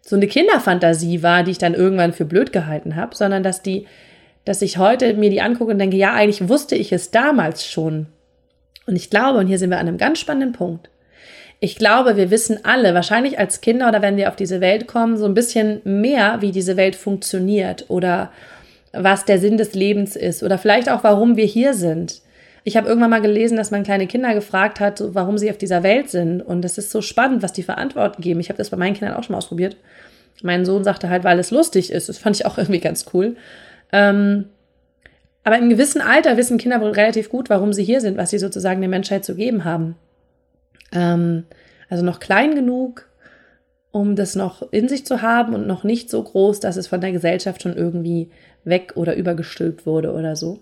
so 0.00 0.16
eine 0.16 0.26
Kinderfantasie 0.26 1.22
war, 1.22 1.42
die 1.42 1.50
ich 1.50 1.58
dann 1.58 1.74
irgendwann 1.74 2.12
für 2.12 2.24
blöd 2.24 2.52
gehalten 2.52 2.96
habe, 2.96 3.14
sondern 3.14 3.42
dass 3.42 3.62
die, 3.62 3.86
dass 4.44 4.62
ich 4.62 4.78
heute 4.78 5.12
mir 5.14 5.30
die 5.30 5.42
angucke 5.42 5.72
und 5.72 5.78
denke, 5.78 5.96
ja, 5.96 6.14
eigentlich 6.14 6.48
wusste 6.48 6.76
ich 6.76 6.92
es 6.92 7.10
damals 7.10 7.66
schon. 7.66 8.06
Und 8.86 8.96
ich 8.96 9.10
glaube, 9.10 9.38
und 9.38 9.48
hier 9.48 9.58
sind 9.58 9.68
wir 9.68 9.78
an 9.78 9.86
einem 9.86 9.98
ganz 9.98 10.18
spannenden 10.18 10.52
Punkt. 10.52 10.88
Ich 11.60 11.76
glaube, 11.76 12.16
wir 12.16 12.30
wissen 12.30 12.64
alle, 12.64 12.94
wahrscheinlich 12.94 13.38
als 13.38 13.60
Kinder 13.60 13.88
oder 13.88 14.00
wenn 14.00 14.16
wir 14.16 14.28
auf 14.28 14.36
diese 14.36 14.60
Welt 14.60 14.86
kommen, 14.86 15.16
so 15.16 15.24
ein 15.24 15.34
bisschen 15.34 15.80
mehr, 15.84 16.36
wie 16.40 16.52
diese 16.52 16.76
Welt 16.76 16.94
funktioniert 16.94 17.86
oder 17.88 18.30
was 18.92 19.24
der 19.24 19.38
Sinn 19.38 19.56
des 19.56 19.74
Lebens 19.74 20.14
ist 20.14 20.42
oder 20.42 20.56
vielleicht 20.56 20.88
auch, 20.88 21.02
warum 21.02 21.36
wir 21.36 21.46
hier 21.46 21.74
sind. 21.74 22.22
Ich 22.64 22.76
habe 22.76 22.88
irgendwann 22.88 23.10
mal 23.10 23.20
gelesen, 23.20 23.56
dass 23.56 23.70
man 23.70 23.82
kleine 23.82 24.06
Kinder 24.06 24.34
gefragt 24.34 24.78
hat, 24.78 25.02
warum 25.14 25.38
sie 25.38 25.50
auf 25.50 25.58
dieser 25.58 25.82
Welt 25.82 26.10
sind. 26.10 26.42
Und 26.42 26.64
es 26.64 26.76
ist 26.76 26.90
so 26.90 27.00
spannend, 27.00 27.42
was 27.42 27.52
die 27.52 27.62
für 27.62 27.78
Antworten 27.78 28.20
geben. 28.20 28.40
Ich 28.40 28.50
habe 28.50 28.58
das 28.58 28.70
bei 28.70 28.76
meinen 28.76 28.94
Kindern 28.94 29.16
auch 29.16 29.22
schon 29.22 29.32
mal 29.32 29.38
ausprobiert. 29.38 29.76
Mein 30.42 30.64
Sohn 30.64 30.84
sagte 30.84 31.08
halt, 31.08 31.24
weil 31.24 31.38
es 31.38 31.50
lustig 31.50 31.90
ist. 31.90 32.08
Das 32.08 32.18
fand 32.18 32.36
ich 32.36 32.46
auch 32.46 32.58
irgendwie 32.58 32.80
ganz 32.80 33.06
cool. 33.14 33.36
Ähm, 33.92 34.46
aber 35.44 35.58
im 35.58 35.70
gewissen 35.70 36.02
Alter 36.02 36.36
wissen 36.36 36.58
Kinder 36.58 36.80
wohl 36.80 36.90
relativ 36.90 37.30
gut, 37.30 37.48
warum 37.48 37.72
sie 37.72 37.84
hier 37.84 38.00
sind, 38.00 38.18
was 38.18 38.30
sie 38.30 38.38
sozusagen 38.38 38.80
der 38.80 38.90
Menschheit 38.90 39.24
zu 39.24 39.34
geben 39.34 39.64
haben. 39.64 39.96
Ähm, 40.92 41.44
also 41.88 42.04
noch 42.04 42.20
klein 42.20 42.54
genug, 42.54 43.08
um 43.90 44.16
das 44.16 44.34
noch 44.34 44.70
in 44.72 44.88
sich 44.88 45.06
zu 45.06 45.22
haben 45.22 45.54
und 45.54 45.66
noch 45.66 45.84
nicht 45.84 46.10
so 46.10 46.22
groß, 46.22 46.60
dass 46.60 46.76
es 46.76 46.86
von 46.86 47.00
der 47.00 47.12
Gesellschaft 47.12 47.62
schon 47.62 47.76
irgendwie 47.76 48.30
weg 48.64 48.92
oder 48.96 49.16
übergestülpt 49.16 49.86
wurde 49.86 50.12
oder 50.12 50.36
so. 50.36 50.60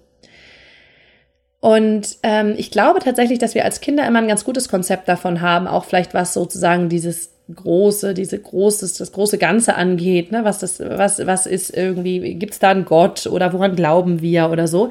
Und 1.61 2.19
ähm, 2.23 2.55
ich 2.57 2.71
glaube 2.71 3.01
tatsächlich, 3.01 3.39
dass 3.39 3.55
wir 3.55 3.65
als 3.65 3.81
Kinder 3.81 4.07
immer 4.07 4.21
ein 4.21 4.29
ganz 4.29 4.45
gutes 4.45 4.69
Konzept 4.69 5.09
davon 5.09 5.41
haben, 5.41 5.67
auch 5.67 5.85
vielleicht 5.85 6.15
was 6.15 6.33
sozusagen 6.33 6.89
dieses 6.89 7.33
große, 7.55 8.13
diese 8.15 8.39
großes, 8.39 8.95
das 8.95 9.13
große 9.13 9.39
Ganze 9.39 9.77
angeht, 9.77 10.33
ne? 10.33 10.43
was 10.43 10.59
das, 10.59 10.81
was, 10.81 11.25
was 11.27 11.47
ist 11.47 11.77
irgendwie, 11.77 12.35
gibt 12.35 12.55
es 12.55 12.59
da 12.59 12.71
einen 12.71 12.85
Gott 12.85 13.27
oder 13.27 13.53
woran 13.53 13.77
glauben 13.77 14.21
wir 14.21 14.51
oder 14.51 14.67
so? 14.67 14.91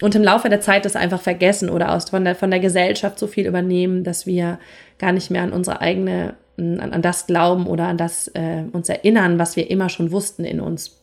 Und 0.00 0.16
im 0.16 0.22
Laufe 0.22 0.48
der 0.48 0.60
Zeit 0.60 0.84
das 0.84 0.96
einfach 0.96 1.20
vergessen 1.20 1.70
oder 1.70 1.92
aus 1.94 2.10
von 2.10 2.24
der, 2.24 2.34
von 2.34 2.50
der 2.50 2.58
Gesellschaft 2.58 3.20
so 3.20 3.28
viel 3.28 3.46
übernehmen, 3.46 4.02
dass 4.02 4.26
wir 4.26 4.58
gar 4.98 5.12
nicht 5.12 5.30
mehr 5.30 5.42
an 5.42 5.52
unsere 5.52 5.80
eigene, 5.80 6.34
an, 6.58 6.80
an 6.80 7.02
das 7.02 7.28
glauben 7.28 7.68
oder 7.68 7.86
an 7.86 7.98
das 7.98 8.26
äh, 8.34 8.64
uns 8.72 8.88
erinnern, 8.88 9.38
was 9.38 9.54
wir 9.54 9.70
immer 9.70 9.88
schon 9.88 10.10
wussten 10.10 10.44
in 10.44 10.60
uns. 10.60 10.98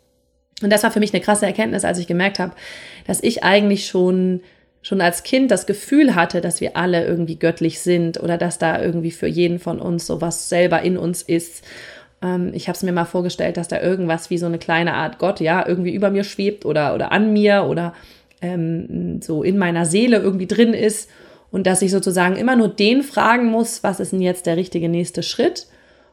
Und 0.61 0.73
das 0.73 0.83
war 0.83 0.91
für 0.91 0.99
mich 0.99 1.13
eine 1.13 1.23
krasse 1.23 1.45
Erkenntnis, 1.45 1.85
als 1.85 1.99
ich 1.99 2.07
gemerkt 2.07 2.39
habe, 2.39 2.51
dass 3.07 3.23
ich 3.23 3.45
eigentlich 3.45 3.87
schon 3.87 4.41
schon 4.81 5.01
als 5.01 5.23
Kind 5.23 5.51
das 5.51 5.65
Gefühl 5.65 6.15
hatte, 6.15 6.41
dass 6.41 6.61
wir 6.61 6.77
alle 6.77 7.05
irgendwie 7.05 7.37
göttlich 7.37 7.79
sind 7.79 8.21
oder 8.21 8.37
dass 8.37 8.57
da 8.57 8.81
irgendwie 8.81 9.11
für 9.11 9.27
jeden 9.27 9.59
von 9.59 9.79
uns 9.79 10.07
sowas 10.07 10.49
selber 10.49 10.81
in 10.81 10.97
uns 10.97 11.21
ist. 11.21 11.63
Ähm, 12.21 12.51
ich 12.53 12.67
habe 12.67 12.75
es 12.75 12.83
mir 12.83 12.91
mal 12.91 13.05
vorgestellt, 13.05 13.57
dass 13.57 13.67
da 13.67 13.81
irgendwas 13.81 14.29
wie 14.29 14.37
so 14.37 14.45
eine 14.45 14.57
kleine 14.57 14.93
Art 14.93 15.19
Gott, 15.19 15.39
ja, 15.39 15.67
irgendwie 15.67 15.93
über 15.93 16.09
mir 16.09 16.23
schwebt 16.23 16.65
oder, 16.65 16.95
oder 16.95 17.11
an 17.11 17.33
mir 17.33 17.65
oder 17.69 17.93
ähm, 18.41 19.21
so 19.21 19.43
in 19.43 19.57
meiner 19.57 19.85
Seele 19.85 20.17
irgendwie 20.17 20.47
drin 20.47 20.73
ist 20.73 21.09
und 21.51 21.67
dass 21.67 21.81
ich 21.81 21.91
sozusagen 21.91 22.35
immer 22.35 22.55
nur 22.55 22.69
den 22.69 23.03
fragen 23.03 23.47
muss, 23.47 23.83
was 23.83 23.99
ist 23.99 24.13
denn 24.13 24.21
jetzt 24.21 24.45
der 24.45 24.57
richtige 24.57 24.87
nächste 24.87 25.23
Schritt 25.23 25.67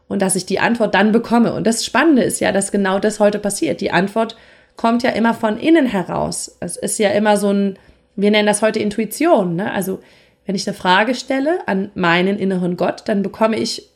und 0.09 0.23
dass 0.23 0.37
ich 0.37 0.47
die 0.47 0.61
Antwort 0.61 0.95
dann 0.95 1.13
bekomme. 1.13 1.53
Und 1.53 1.67
das 1.67 1.85
Spannende 1.85 2.23
ist 2.23 2.41
ja, 2.41 2.53
dass 2.53 2.73
genau 2.73 2.99
das 2.99 3.21
heute 3.21 3.39
passiert. 3.39 3.81
Die 3.81 3.91
Antwort 3.91 4.37
kommt 4.77 5.03
ja 5.03 5.11
immer 5.11 5.35
von 5.35 5.59
innen 5.59 5.87
heraus. 5.87 6.57
Es 6.61 6.77
ist 6.77 6.99
ja 6.99 7.11
immer 7.11 7.37
so 7.37 7.51
ein, 7.51 7.79
wir 8.17 8.31
nennen 8.31 8.47
das 8.47 8.63
heute 8.63 8.79
Intuition. 8.79 9.57
Ne? 9.57 9.71
Also 9.71 10.01
wenn 10.47 10.55
ich 10.55 10.67
eine 10.67 10.77
Frage 10.77 11.15
stelle 11.15 11.67
an 11.67 11.91
meinen 11.95 12.39
inneren 12.39 12.77
Gott, 12.77 13.03
dann 13.07 13.23
bekomme 13.23 13.59
ich 13.59 13.91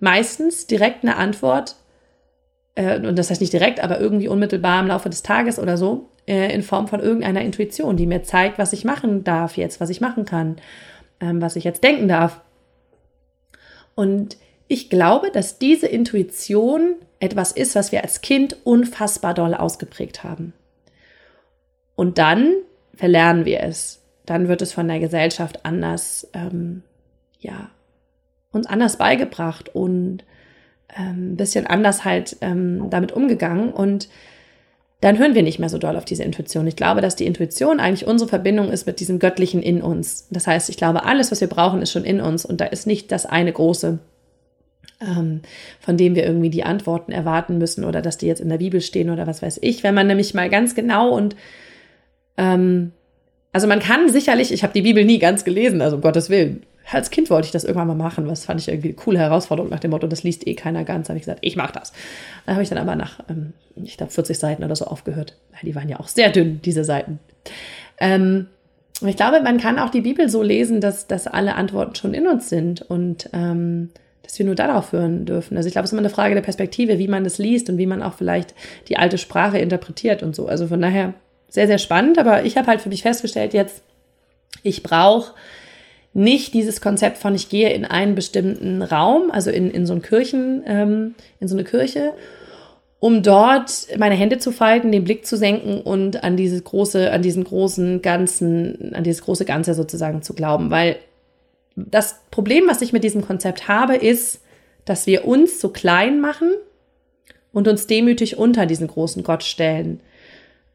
meistens 0.00 0.66
direkt 0.66 1.02
eine 1.02 1.16
Antwort, 1.16 1.76
äh, 2.74 2.98
und 2.98 3.18
das 3.18 3.30
heißt 3.30 3.40
nicht 3.40 3.52
direkt, 3.52 3.80
aber 3.80 4.00
irgendwie 4.00 4.28
unmittelbar 4.28 4.80
im 4.80 4.86
Laufe 4.86 5.10
des 5.10 5.22
Tages 5.22 5.58
oder 5.58 5.76
so, 5.76 6.08
äh, 6.26 6.52
in 6.54 6.62
Form 6.62 6.88
von 6.88 7.00
irgendeiner 7.00 7.42
Intuition, 7.42 7.96
die 7.96 8.06
mir 8.06 8.22
zeigt, 8.22 8.58
was 8.58 8.72
ich 8.72 8.84
machen 8.84 9.24
darf 9.24 9.56
jetzt, 9.56 9.80
was 9.80 9.90
ich 9.90 10.00
machen 10.00 10.24
kann, 10.24 10.56
ähm, 11.20 11.42
was 11.42 11.56
ich 11.56 11.64
jetzt 11.64 11.82
denken 11.82 12.08
darf. 12.08 12.40
Und 13.94 14.36
ich 14.68 14.90
glaube, 14.90 15.30
dass 15.32 15.58
diese 15.58 15.88
Intuition 15.88 16.94
etwas 17.18 17.52
ist, 17.52 17.74
was 17.74 17.90
wir 17.90 18.02
als 18.02 18.20
Kind 18.20 18.56
unfassbar 18.64 19.34
doll 19.34 19.54
ausgeprägt 19.54 20.22
haben. 20.22 20.52
Und 21.96 22.18
dann 22.18 22.52
verlernen 22.98 23.44
wir 23.44 23.62
es. 23.62 24.02
Dann 24.26 24.48
wird 24.48 24.60
es 24.60 24.72
von 24.72 24.88
der 24.88 24.98
Gesellschaft 24.98 25.64
anders, 25.64 26.28
ähm, 26.34 26.82
ja, 27.38 27.70
uns 28.50 28.66
anders 28.66 28.98
beigebracht 28.98 29.74
und 29.74 30.24
ähm, 30.94 31.32
ein 31.32 31.36
bisschen 31.36 31.66
anders 31.66 32.04
halt 32.04 32.36
ähm, 32.40 32.90
damit 32.90 33.12
umgegangen. 33.12 33.72
Und 33.72 34.08
dann 35.00 35.16
hören 35.18 35.36
wir 35.36 35.44
nicht 35.44 35.60
mehr 35.60 35.68
so 35.68 35.78
doll 35.78 35.96
auf 35.96 36.04
diese 36.04 36.24
Intuition. 36.24 36.66
Ich 36.66 36.74
glaube, 36.74 37.00
dass 37.00 37.14
die 37.14 37.26
Intuition 37.26 37.78
eigentlich 37.78 38.06
unsere 38.06 38.28
Verbindung 38.28 38.70
ist 38.70 38.86
mit 38.86 38.98
diesem 38.98 39.20
Göttlichen 39.20 39.62
in 39.62 39.80
uns. 39.80 40.26
Das 40.30 40.48
heißt, 40.48 40.68
ich 40.68 40.76
glaube, 40.76 41.04
alles, 41.04 41.30
was 41.30 41.40
wir 41.40 41.48
brauchen, 41.48 41.80
ist 41.80 41.92
schon 41.92 42.04
in 42.04 42.20
uns 42.20 42.44
und 42.44 42.60
da 42.60 42.64
ist 42.64 42.86
nicht 42.86 43.12
das 43.12 43.24
eine 43.24 43.52
große, 43.52 44.00
ähm, 45.00 45.42
von 45.78 45.96
dem 45.96 46.16
wir 46.16 46.24
irgendwie 46.26 46.50
die 46.50 46.64
Antworten 46.64 47.12
erwarten 47.12 47.58
müssen 47.58 47.84
oder 47.84 48.02
dass 48.02 48.18
die 48.18 48.26
jetzt 48.26 48.40
in 48.40 48.48
der 48.48 48.58
Bibel 48.58 48.80
stehen 48.80 49.10
oder 49.10 49.28
was 49.28 49.40
weiß 49.40 49.60
ich. 49.62 49.84
Wenn 49.84 49.94
man 49.94 50.08
nämlich 50.08 50.34
mal 50.34 50.50
ganz 50.50 50.74
genau 50.74 51.10
und 51.10 51.36
ähm, 52.38 52.92
also 53.52 53.66
man 53.66 53.80
kann 53.80 54.08
sicherlich, 54.08 54.52
ich 54.52 54.62
habe 54.62 54.72
die 54.72 54.82
Bibel 54.82 55.04
nie 55.04 55.18
ganz 55.18 55.44
gelesen, 55.44 55.82
also 55.82 55.96
um 55.96 56.02
Gottes 56.02 56.30
Willen. 56.30 56.62
Als 56.90 57.10
Kind 57.10 57.28
wollte 57.28 57.46
ich 57.46 57.52
das 57.52 57.64
irgendwann 57.64 57.88
mal 57.88 57.94
machen, 57.94 58.28
was 58.28 58.46
fand 58.46 58.60
ich 58.60 58.68
irgendwie 58.68 58.88
eine 58.88 58.96
coole 58.96 59.18
Herausforderung 59.18 59.70
nach 59.70 59.80
dem 59.80 59.90
Motto, 59.90 60.06
das 60.06 60.22
liest 60.22 60.46
eh 60.46 60.54
keiner 60.54 60.84
ganz. 60.84 61.10
habe 61.10 61.18
ich 61.18 61.24
gesagt, 61.24 61.40
ich 61.42 61.56
mache 61.56 61.72
das. 61.72 61.92
Dann 62.46 62.54
habe 62.54 62.62
ich 62.62 62.70
dann 62.70 62.78
aber 62.78 62.96
nach, 62.96 63.20
ähm, 63.28 63.52
ich 63.76 63.98
glaube, 63.98 64.12
40 64.12 64.38
Seiten 64.38 64.64
oder 64.64 64.74
so 64.74 64.86
aufgehört. 64.86 65.36
Die 65.62 65.74
waren 65.74 65.88
ja 65.88 66.00
auch 66.00 66.08
sehr 66.08 66.30
dünn, 66.30 66.62
diese 66.64 66.84
Seiten. 66.84 67.18
Ähm, 67.98 68.46
ich 69.06 69.16
glaube, 69.16 69.42
man 69.42 69.58
kann 69.58 69.78
auch 69.78 69.90
die 69.90 70.00
Bibel 70.00 70.28
so 70.28 70.42
lesen, 70.42 70.80
dass, 70.80 71.06
dass 71.06 71.26
alle 71.26 71.56
Antworten 71.56 71.94
schon 71.94 72.14
in 72.14 72.26
uns 72.26 72.48
sind 72.48 72.82
und 72.82 73.28
ähm, 73.32 73.90
dass 74.22 74.38
wir 74.38 74.46
nur 74.46 74.54
darauf 74.54 74.92
hören 74.92 75.24
dürfen. 75.24 75.56
Also 75.56 75.68
ich 75.68 75.72
glaube, 75.72 75.84
es 75.84 75.90
ist 75.90 75.92
immer 75.92 76.02
eine 76.02 76.10
Frage 76.10 76.34
der 76.34 76.42
Perspektive, 76.42 76.98
wie 76.98 77.08
man 77.08 77.24
das 77.24 77.38
liest 77.38 77.70
und 77.70 77.78
wie 77.78 77.86
man 77.86 78.02
auch 78.02 78.14
vielleicht 78.14 78.54
die 78.88 78.96
alte 78.96 79.18
Sprache 79.18 79.58
interpretiert 79.58 80.22
und 80.22 80.34
so. 80.34 80.48
Also 80.48 80.66
von 80.66 80.80
daher 80.80 81.14
sehr, 81.48 81.66
sehr 81.66 81.78
spannend, 81.78 82.18
aber 82.18 82.44
ich 82.44 82.56
habe 82.56 82.66
halt 82.66 82.80
für 82.80 82.88
mich 82.88 83.02
festgestellt 83.02 83.54
jetzt, 83.54 83.82
ich 84.62 84.82
brauche 84.82 85.34
nicht 86.12 86.54
dieses 86.54 86.80
Konzept 86.80 87.18
von, 87.18 87.34
ich 87.34 87.48
gehe 87.48 87.72
in 87.72 87.84
einen 87.84 88.14
bestimmten 88.14 88.82
Raum, 88.82 89.30
also 89.30 89.50
in, 89.50 89.70
in 89.70 89.86
so 89.86 89.92
einen 89.92 90.02
Kirchen, 90.02 90.62
ähm, 90.66 91.14
in 91.40 91.48
so 91.48 91.54
eine 91.54 91.64
Kirche, 91.64 92.12
um 93.00 93.22
dort 93.22 93.86
meine 93.96 94.16
Hände 94.16 94.38
zu 94.38 94.50
falten, 94.50 94.90
den 94.90 95.04
Blick 95.04 95.24
zu 95.24 95.36
senken 95.36 95.80
und 95.80 96.24
an 96.24 96.36
dieses 96.36 96.64
große, 96.64 97.12
an 97.12 97.22
diesen 97.22 97.44
großen 97.44 98.02
Ganzen, 98.02 98.94
an 98.94 99.04
dieses 99.04 99.22
große 99.22 99.44
Ganze 99.44 99.74
sozusagen 99.74 100.22
zu 100.22 100.34
glauben. 100.34 100.70
Weil 100.70 100.96
das 101.76 102.18
Problem, 102.32 102.64
was 102.66 102.82
ich 102.82 102.92
mit 102.92 103.04
diesem 103.04 103.22
Konzept 103.22 103.68
habe, 103.68 103.94
ist, 103.94 104.40
dass 104.84 105.06
wir 105.06 105.26
uns 105.26 105.60
so 105.60 105.68
klein 105.68 106.20
machen 106.20 106.52
und 107.52 107.68
uns 107.68 107.86
demütig 107.86 108.36
unter 108.38 108.66
diesen 108.66 108.88
großen 108.88 109.22
Gott 109.22 109.44
stellen 109.44 110.00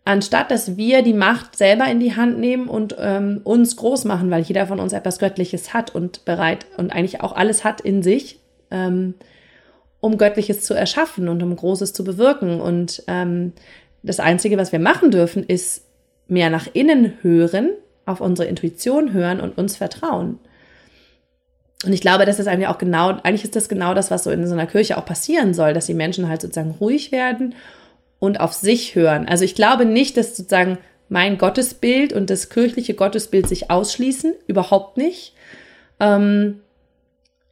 anstatt 0.06 0.52
dass 0.52 0.78
wir 0.78 1.02
die 1.02 1.14
Macht 1.14 1.56
selber 1.56 1.86
in 1.90 2.00
die 2.00 2.16
Hand 2.16 2.40
nehmen 2.40 2.68
und 2.68 2.96
ähm, 3.00 3.42
uns 3.44 3.76
groß 3.76 4.06
machen, 4.06 4.30
weil 4.32 4.44
jeder 4.44 4.68
von 4.68 4.80
uns 4.80 4.94
etwas 4.94 5.20
Göttliches 5.20 5.74
hat 5.74 5.96
und 5.96 6.26
bereit 6.26 6.66
und 6.78 6.92
eigentlich 6.92 7.22
auch 7.22 7.36
alles 7.36 7.64
hat 7.64 7.82
in 7.82 8.04
sich, 8.04 8.40
ähm, 8.72 9.16
um 10.02 10.18
Göttliches 10.18 10.62
zu 10.62 10.74
erschaffen 10.74 11.30
und 11.30 11.42
um 11.42 11.56
Großes 11.56 11.94
zu 11.94 12.04
bewirken. 12.04 12.60
Und 12.60 13.04
ähm, 13.08 13.54
das 14.02 14.20
Einzige, 14.20 14.58
was 14.58 14.74
wir 14.74 14.80
machen 14.80 15.12
dürfen, 15.12 15.44
ist 15.44 15.86
mehr 16.28 16.50
nach 16.50 16.68
innen 16.74 17.14
hören, 17.22 17.70
auf 18.06 18.20
unsere 18.20 18.50
Intuition 18.50 19.14
hören 19.14 19.40
und 19.40 19.58
uns 19.58 19.78
vertrauen. 19.78 20.40
Und 21.86 21.94
ich 21.94 22.02
glaube, 22.02 22.26
das 22.26 22.40
ist 22.40 22.48
eigentlich 22.48 22.68
auch 22.68 22.78
genau, 22.78 23.10
eigentlich 23.24 23.46
ist 23.46 23.56
das 23.56 23.70
genau 23.70 23.94
das, 23.94 24.12
was 24.12 24.26
so 24.26 24.32
in 24.32 24.46
so 24.46 24.54
einer 24.54 24.68
Kirche 24.68 24.98
auch 24.98 25.06
passieren 25.06 25.54
soll, 25.54 25.74
dass 25.74 25.86
die 25.86 25.94
Menschen 25.94 26.28
halt 26.28 26.42
sozusagen 26.42 26.72
ruhig 26.72 27.14
werden 27.14 27.56
und 28.24 28.40
auf 28.40 28.54
sich 28.54 28.96
hören. 28.96 29.28
Also 29.28 29.44
ich 29.44 29.54
glaube 29.54 29.84
nicht, 29.84 30.16
dass 30.16 30.38
sozusagen 30.38 30.78
mein 31.10 31.38
Gottesbild 31.38 32.14
und 32.14 32.30
das 32.30 32.48
kirchliche 32.48 32.94
Gottesbild 32.94 33.50
sich 33.50 33.70
ausschließen, 33.70 34.34
überhaupt 34.48 34.96
nicht. 34.96 35.34
Ähm, 36.00 36.62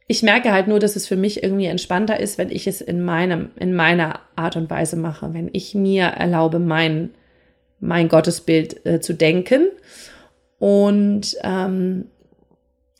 ich 0.06 0.22
merke 0.22 0.50
halt 0.50 0.68
nur, 0.68 0.80
dass 0.80 0.96
es 0.96 1.06
für 1.06 1.16
mich 1.16 1.42
irgendwie 1.42 1.66
entspannter 1.66 2.18
ist, 2.18 2.38
wenn 2.38 2.48
ich 2.48 2.66
es 2.66 2.80
in 2.80 3.02
meinem, 3.02 3.50
in 3.56 3.74
meiner 3.74 4.20
Art 4.34 4.56
und 4.56 4.70
Weise 4.70 4.96
mache, 4.96 5.34
wenn 5.34 5.50
ich 5.52 5.74
mir 5.74 6.04
erlaube, 6.04 6.58
mein, 6.58 7.10
mein 7.78 8.08
Gottesbild 8.08 8.86
äh, 8.86 8.98
zu 9.02 9.12
denken 9.12 9.68
und 10.58 11.36
ähm, 11.42 12.06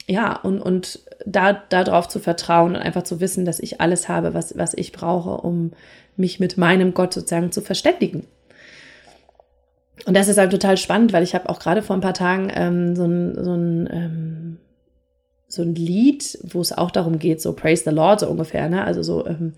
ja, 0.07 0.37
und, 0.37 0.61
und 0.61 1.01
da 1.25 1.55
darauf 1.55 2.07
zu 2.07 2.19
vertrauen 2.19 2.77
und 2.77 2.83
einfach 2.83 3.05
zu 3.05 3.21
wissen, 3.21 3.47
dass 3.47 3.61
ich 3.61 3.81
alles 3.81 4.11
habe, 4.11 4.35
was, 4.35 4.59
was 4.59 4.75
ich 4.75 4.93
brauche, 4.93 5.41
um 5.41 5.73
mich 6.17 6.41
mit 6.41 6.57
meinem 6.57 6.95
Gott 6.95 7.15
sozusagen 7.15 7.53
zu 7.53 7.61
verständigen. 7.61 8.27
Und 10.05 10.17
das 10.17 10.29
ist 10.29 10.39
halt 10.39 10.51
total 10.51 10.77
spannend, 10.77 11.13
weil 11.13 11.23
ich 11.23 11.35
habe 11.35 11.49
auch 11.49 11.59
gerade 11.59 11.83
vor 11.83 11.97
ein 11.97 12.01
paar 12.01 12.15
Tagen 12.15 12.51
ähm, 12.55 12.97
so 12.97 13.05
ein, 13.05 13.45
so 13.45 13.55
ein 13.55 13.89
ähm, 13.93 14.59
so 15.53 15.61
ein 15.61 15.75
Lied, 15.75 16.39
wo 16.45 16.63
es 16.63 16.73
auch 16.73 16.91
darum 16.91 17.19
geht, 17.19 17.43
so 17.43 17.53
Praise 17.53 17.85
the 17.85 17.95
Lord 17.95 18.21
so 18.21 18.29
ungefähr, 18.29 18.71
ne? 18.71 18.85
Also 18.85 19.03
so 19.03 19.27
ähm, 19.27 19.53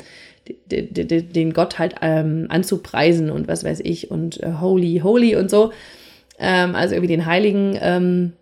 den 0.66 1.52
Gott 1.52 1.78
halt 1.78 1.94
ähm, 2.02 2.46
anzupreisen 2.48 3.30
und 3.30 3.46
was 3.46 3.62
weiß 3.62 3.80
ich 3.80 4.10
und 4.10 4.42
äh, 4.42 4.54
Holy, 4.60 5.00
Holy 5.04 5.36
und 5.36 5.50
so. 5.50 5.72
Ähm, 6.38 6.74
also 6.74 6.96
irgendwie 6.96 7.14
den 7.14 7.26
Heiligen. 7.26 7.78
Ähm, 7.80 8.32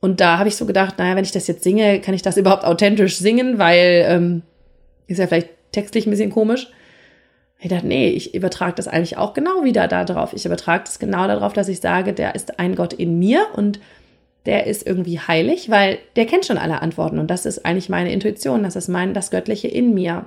und 0.00 0.20
da 0.20 0.38
habe 0.38 0.48
ich 0.48 0.56
so 0.56 0.64
gedacht, 0.64 0.98
naja, 0.98 1.16
wenn 1.16 1.24
ich 1.24 1.32
das 1.32 1.48
jetzt 1.48 1.64
singe, 1.64 2.00
kann 2.00 2.14
ich 2.14 2.22
das 2.22 2.36
überhaupt 2.36 2.64
authentisch 2.64 3.18
singen, 3.18 3.58
weil 3.58 4.04
ähm, 4.06 4.42
ist 5.08 5.18
ja 5.18 5.26
vielleicht 5.26 5.50
textlich 5.72 6.06
ein 6.06 6.10
bisschen 6.10 6.30
komisch. 6.30 6.68
Ich 7.62 7.68
dachte, 7.68 7.86
nee, 7.86 8.08
ich 8.08 8.34
übertrage 8.34 8.74
das 8.74 8.88
eigentlich 8.88 9.16
auch 9.16 9.34
genau 9.34 9.62
wieder 9.62 9.86
darauf. 9.86 10.32
Ich 10.32 10.44
übertrage 10.44 10.82
das 10.84 10.98
genau 10.98 11.28
darauf, 11.28 11.52
dass 11.52 11.68
ich 11.68 11.80
sage, 11.80 12.12
der 12.12 12.34
ist 12.34 12.58
ein 12.58 12.74
Gott 12.74 12.92
in 12.92 13.20
mir 13.20 13.46
und 13.54 13.78
der 14.46 14.66
ist 14.66 14.84
irgendwie 14.84 15.20
heilig, 15.20 15.70
weil 15.70 15.98
der 16.16 16.26
kennt 16.26 16.44
schon 16.44 16.58
alle 16.58 16.82
Antworten 16.82 17.20
und 17.20 17.30
das 17.30 17.46
ist 17.46 17.64
eigentlich 17.64 17.88
meine 17.88 18.12
Intuition, 18.12 18.64
das 18.64 18.74
ist 18.74 18.88
mein, 18.88 19.14
das 19.14 19.30
Göttliche 19.30 19.68
in 19.68 19.94
mir. 19.94 20.24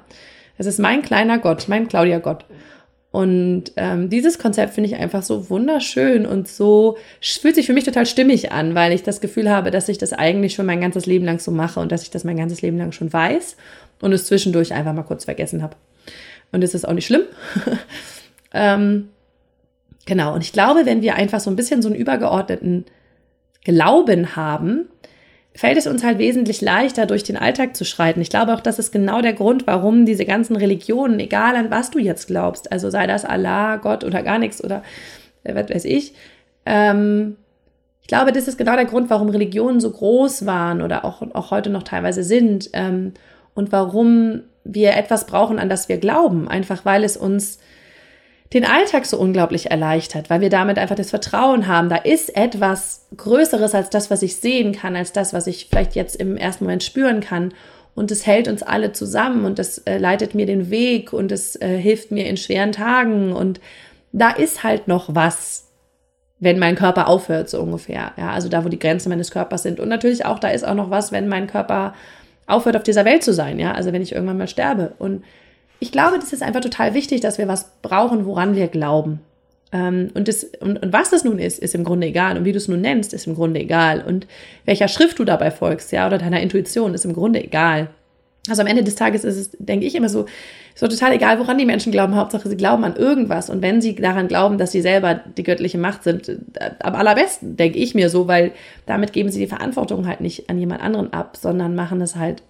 Das 0.58 0.66
ist 0.66 0.80
mein 0.80 1.02
kleiner 1.02 1.38
Gott, 1.38 1.66
mein 1.68 1.90
Claudia 1.90 2.20
Gott. 2.20 2.46
Und 3.12 3.74
ähm, 3.76 4.10
dieses 4.10 4.40
Konzept 4.40 4.74
finde 4.74 4.90
ich 4.90 4.96
einfach 4.96 5.22
so 5.22 5.50
wunderschön 5.50 6.26
und 6.26 6.48
so 6.48 6.98
fühlt 7.22 7.56
sich 7.56 7.66
für 7.66 7.74
mich 7.74 7.84
total 7.84 8.06
stimmig 8.06 8.54
an, 8.54 8.76
weil 8.76 8.94
ich 8.94 9.04
das 9.04 9.20
Gefühl 9.20 9.50
habe, 9.50 9.72
dass 9.72 9.90
ich 9.90 9.98
das 9.98 10.14
eigentlich 10.14 10.54
schon 10.54 10.66
mein 10.66 10.80
ganzes 10.80 11.06
Leben 11.06 11.26
lang 11.26 11.40
so 11.40 11.52
mache 11.52 11.82
und 11.82 11.92
dass 11.92 12.04
ich 12.04 12.12
das 12.12 12.24
mein 12.24 12.38
ganzes 12.38 12.62
Leben 12.62 12.78
lang 12.78 12.94
schon 12.94 13.12
weiß 13.12 13.58
und 14.02 14.14
es 14.14 14.26
zwischendurch 14.26 14.74
einfach 14.74 14.94
mal 14.94 15.04
kurz 15.04 15.26
vergessen 15.26 15.62
habe. 15.62 15.76
Und 16.52 16.64
es 16.64 16.74
ist 16.74 16.88
auch 16.88 16.94
nicht 16.94 17.06
schlimm. 17.06 17.24
ähm, 18.54 19.10
genau, 20.06 20.34
und 20.34 20.42
ich 20.42 20.54
glaube, 20.54 20.86
wenn 20.86 21.02
wir 21.02 21.16
einfach 21.16 21.40
so 21.40 21.50
ein 21.50 21.56
bisschen 21.56 21.82
so 21.82 21.90
einen 21.90 21.98
übergeordneten 21.98 22.86
Glauben 23.64 24.36
haben, 24.36 24.88
fällt 25.56 25.78
es 25.78 25.88
uns 25.88 26.04
halt 26.04 26.18
wesentlich 26.18 26.62
leichter, 26.62 27.06
durch 27.06 27.24
den 27.24 27.38
Alltag 27.38 27.76
zu 27.76 27.86
schreiten. 27.86 28.22
Ich 28.22 28.30
glaube 28.30 28.54
auch, 28.54 28.60
das 28.60 28.78
ist 28.78 28.92
genau 28.92 29.22
der 29.22 29.34
Grund, 29.34 29.66
warum 29.68 30.06
diese 30.06 30.26
ganzen 30.26 30.56
Religionen, 30.56 31.20
egal 31.20 31.56
an 31.56 31.72
was 31.72 31.92
du 31.92 32.00
jetzt 32.00 32.28
glaubst, 32.28 32.72
also 32.72 32.90
sei 32.90 33.08
das 33.08 33.24
Allah, 33.24 33.78
Gott 33.78 34.04
oder 34.04 34.22
gar 34.22 34.38
nichts 34.38 34.64
oder 34.64 34.84
äh, 35.44 35.56
was 35.56 35.70
weiß 35.70 35.86
ich, 35.86 36.14
ähm, 36.66 37.38
ich 38.02 38.08
glaube, 38.08 38.32
das 38.32 38.48
ist 38.48 38.58
genau 38.58 38.76
der 38.76 38.86
Grund, 38.86 39.10
warum 39.10 39.30
Religionen 39.30 39.80
so 39.80 39.90
groß 39.90 40.46
waren 40.46 40.84
oder 40.84 41.06
auch, 41.06 41.24
auch 41.34 41.50
heute 41.50 41.72
noch 41.72 41.82
teilweise 41.82 42.24
sind 42.24 42.70
ähm, 42.74 43.14
und 43.56 43.72
warum 43.72 44.42
wir 44.66 44.94
etwas 44.96 45.26
brauchen, 45.26 45.60
an 45.60 45.70
das 45.70 45.88
wir 45.88 45.98
glauben, 45.98 46.50
einfach 46.50 46.84
weil 46.84 47.06
es 47.06 47.16
uns 47.16 47.60
den 48.54 48.66
Alltag 48.66 49.06
so 49.06 49.18
unglaublich 49.18 49.72
erleichtert, 49.72 50.30
weil 50.30 50.42
wir 50.42 50.50
damit 50.50 50.78
einfach 50.78 50.96
das 50.96 51.10
Vertrauen 51.10 51.68
haben, 51.68 51.90
da 51.90 51.98
ist 51.98 52.36
etwas 52.36 53.08
Größeres 53.16 53.74
als 53.74 53.90
das, 53.90 54.12
was 54.12 54.22
ich 54.22 54.38
sehen 54.38 54.74
kann, 54.74 54.96
als 54.96 55.14
das, 55.14 55.34
was 55.34 55.48
ich 55.48 55.68
vielleicht 55.70 55.96
jetzt 55.96 56.16
im 56.16 56.38
ersten 56.38 56.66
Moment 56.66 56.84
spüren 56.84 57.22
kann. 57.22 57.54
Und 57.96 58.12
es 58.12 58.26
hält 58.26 58.48
uns 58.48 58.62
alle 58.62 58.92
zusammen 58.92 59.46
und 59.46 59.58
es 59.58 59.80
äh, 59.80 59.98
leitet 59.98 60.36
mir 60.36 60.46
den 60.46 60.70
Weg 60.70 61.14
und 61.14 61.32
es 61.32 61.56
äh, 61.56 61.78
hilft 61.78 62.12
mir 62.12 62.28
in 62.28 62.36
schweren 62.38 62.74
Tagen. 62.74 63.32
Und 63.32 63.62
da 64.12 64.32
ist 64.32 64.64
halt 64.64 64.88
noch 64.88 65.16
was, 65.16 65.72
wenn 66.40 66.60
mein 66.60 66.76
Körper 66.76 67.08
aufhört, 67.08 67.50
so 67.50 67.62
ungefähr. 67.62 68.12
Ja, 68.18 68.32
also 68.32 68.50
da, 68.50 68.66
wo 68.66 68.70
die 68.70 68.80
Grenzen 68.80 69.10
meines 69.10 69.32
Körpers 69.32 69.64
sind. 69.64 69.80
Und 69.80 69.88
natürlich 69.88 70.26
auch, 70.26 70.40
da 70.40 70.50
ist 70.50 70.68
auch 70.68 70.76
noch 70.76 70.90
was, 70.90 71.14
wenn 71.14 71.30
mein 71.30 71.48
Körper 71.48 71.94
aufhört, 72.48 72.76
auf 72.76 72.84
dieser 72.84 73.06
Welt 73.06 73.24
zu 73.24 73.34
sein. 73.34 73.60
Ja, 73.60 73.74
also 73.74 73.94
wenn 73.94 74.02
ich 74.02 74.14
irgendwann 74.14 74.38
mal 74.38 74.48
sterbe. 74.48 74.94
Und 75.00 75.24
ich 75.80 75.92
glaube, 75.92 76.18
das 76.20 76.34
ist 76.34 76.44
einfach 76.44 76.62
total 76.62 76.94
wichtig, 76.94 77.22
dass 77.22 77.38
wir 77.38 77.48
was 77.48 77.72
brauchen, 77.82 78.26
woran 78.26 78.56
wir 78.56 78.68
glauben. 78.68 79.20
Ähm, 79.72 80.10
und, 80.14 80.28
das, 80.28 80.44
und, 80.60 80.82
und 80.82 80.94
was 80.94 81.10
das 81.10 81.24
nun 81.24 81.40
ist, 81.40 81.60
ist 81.60 81.76
im 81.76 81.84
Grunde 81.84 82.08
egal. 82.08 82.38
Und 82.38 82.46
wie 82.46 82.52
du 82.52 82.58
es 82.58 82.68
nun 82.68 82.82
nennst, 82.82 83.14
ist 83.14 83.28
im 83.28 83.36
Grunde 83.36 83.60
egal. 83.60 84.02
Und 84.02 84.28
welcher 84.66 84.88
Schrift 84.88 85.20
du 85.20 85.26
dabei 85.26 85.52
folgst, 85.52 85.92
ja, 85.92 86.08
oder 86.08 86.18
deiner 86.18 86.42
Intuition, 86.42 86.94
ist 86.94 87.06
im 87.06 87.14
Grunde 87.14 87.44
egal. 87.44 87.90
Also 88.50 88.62
am 88.62 88.68
Ende 88.68 88.84
des 88.84 88.96
Tages 88.96 89.24
ist 89.24 89.38
es, 89.38 89.52
denke 89.60 89.86
ich 89.86 89.96
immer 89.96 90.10
so, 90.10 90.26
so 90.76 90.88
total 90.88 91.14
egal, 91.14 91.40
woran 91.40 91.58
die 91.58 91.66
Menschen 91.66 91.92
glauben. 91.92 92.16
Hauptsache, 92.16 92.48
sie 92.48 92.58
glauben 92.58 92.84
an 92.84 92.96
irgendwas. 92.96 93.50
Und 93.50 93.62
wenn 93.62 93.82
sie 93.82 93.96
daran 93.96 94.28
glauben, 94.28 94.58
dass 94.58 94.72
sie 94.72 94.82
selber 94.82 95.16
die 95.16 95.44
göttliche 95.44 95.78
Macht 95.78 96.04
sind, 96.04 96.30
äh, 96.30 96.72
am 96.80 96.96
allerbesten, 96.96 97.58
denke 97.58 97.80
ich 97.80 97.96
mir 97.96 98.10
so, 98.10 98.28
weil 98.28 98.52
damit 98.86 99.14
geben 99.14 99.30
sie 99.30 99.40
die 99.40 99.48
Verantwortung 99.48 100.08
halt 100.08 100.22
nicht 100.22 100.50
an 100.50 100.60
jemand 100.60 100.82
anderen 100.82 101.12
ab, 101.14 101.38
sondern 101.38 101.76
machen 101.76 102.02
es 102.02 102.16
halt 102.16 102.44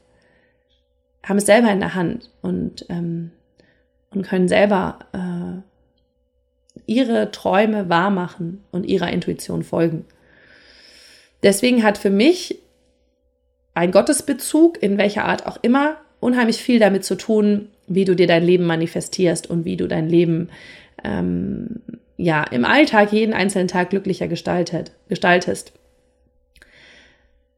haben 1.26 1.38
es 1.38 1.46
selber 1.46 1.72
in 1.72 1.80
der 1.80 1.96
Hand 1.96 2.30
und, 2.42 2.86
ähm, 2.90 3.32
und 4.12 4.24
können 4.24 4.48
selber 4.48 5.00
äh, 5.12 5.62
ihre 6.86 7.32
Träume 7.32 7.90
wahrmachen 7.90 8.64
und 8.72 8.86
ihrer 8.86 9.12
Intuition 9.12 9.64
folgen. 9.64 10.06
Deswegen 11.44 11.84
hat 11.84 11.98
für 11.98 12.10
mich 12.10 12.60
ein 13.76 13.92
Gottesbezug, 13.92 14.82
in 14.82 14.98
welcher 14.98 15.26
Art 15.26 15.46
auch 15.46 15.58
immer, 15.62 15.98
unheimlich 16.20 16.58
viel 16.58 16.80
damit 16.80 17.06
zu 17.06 17.16
tun, 17.16 17.68
wie 17.88 18.06
du 18.06 18.16
dir 18.16 18.26
dein 18.26 18.44
Leben 18.44 18.66
manifestierst 18.66 19.50
und 19.50 19.66
wie 19.66 19.78
du 19.78 19.88
dein 19.88 20.10
Leben 20.10 20.50
ähm, 21.04 21.82
ja 22.18 22.44
im 22.44 22.66
Alltag 22.66 23.12
jeden 23.12 23.34
einzelnen 23.34 23.68
Tag 23.68 23.92
glücklicher 23.92 24.28
gestaltet, 24.28 24.92
gestaltest. 25.10 25.74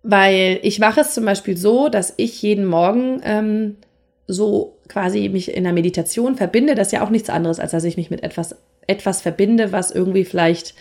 Weil 0.03 0.59
ich 0.63 0.79
mache 0.79 1.01
es 1.01 1.13
zum 1.13 1.23
Beispiel 1.23 1.55
so, 1.55 1.87
dass 1.87 2.13
ich 2.17 2.41
jeden 2.41 2.65
Morgen 2.65 3.21
ähm, 3.23 3.75
so 4.25 4.77
quasi 4.87 5.29
mich 5.29 5.53
in 5.53 5.63
der 5.63 5.73
Meditation 5.73 6.35
verbinde. 6.35 6.75
Das 6.75 6.87
ist 6.87 6.93
ja 6.93 7.03
auch 7.03 7.09
nichts 7.09 7.29
anderes, 7.29 7.59
als 7.59 7.71
dass 7.71 7.83
ich 7.83 7.97
mich 7.97 8.09
mit 8.09 8.23
etwas, 8.23 8.55
etwas 8.87 9.21
verbinde, 9.21 9.71
was 9.71 9.91
irgendwie 9.91 10.25
vielleicht 10.25 10.73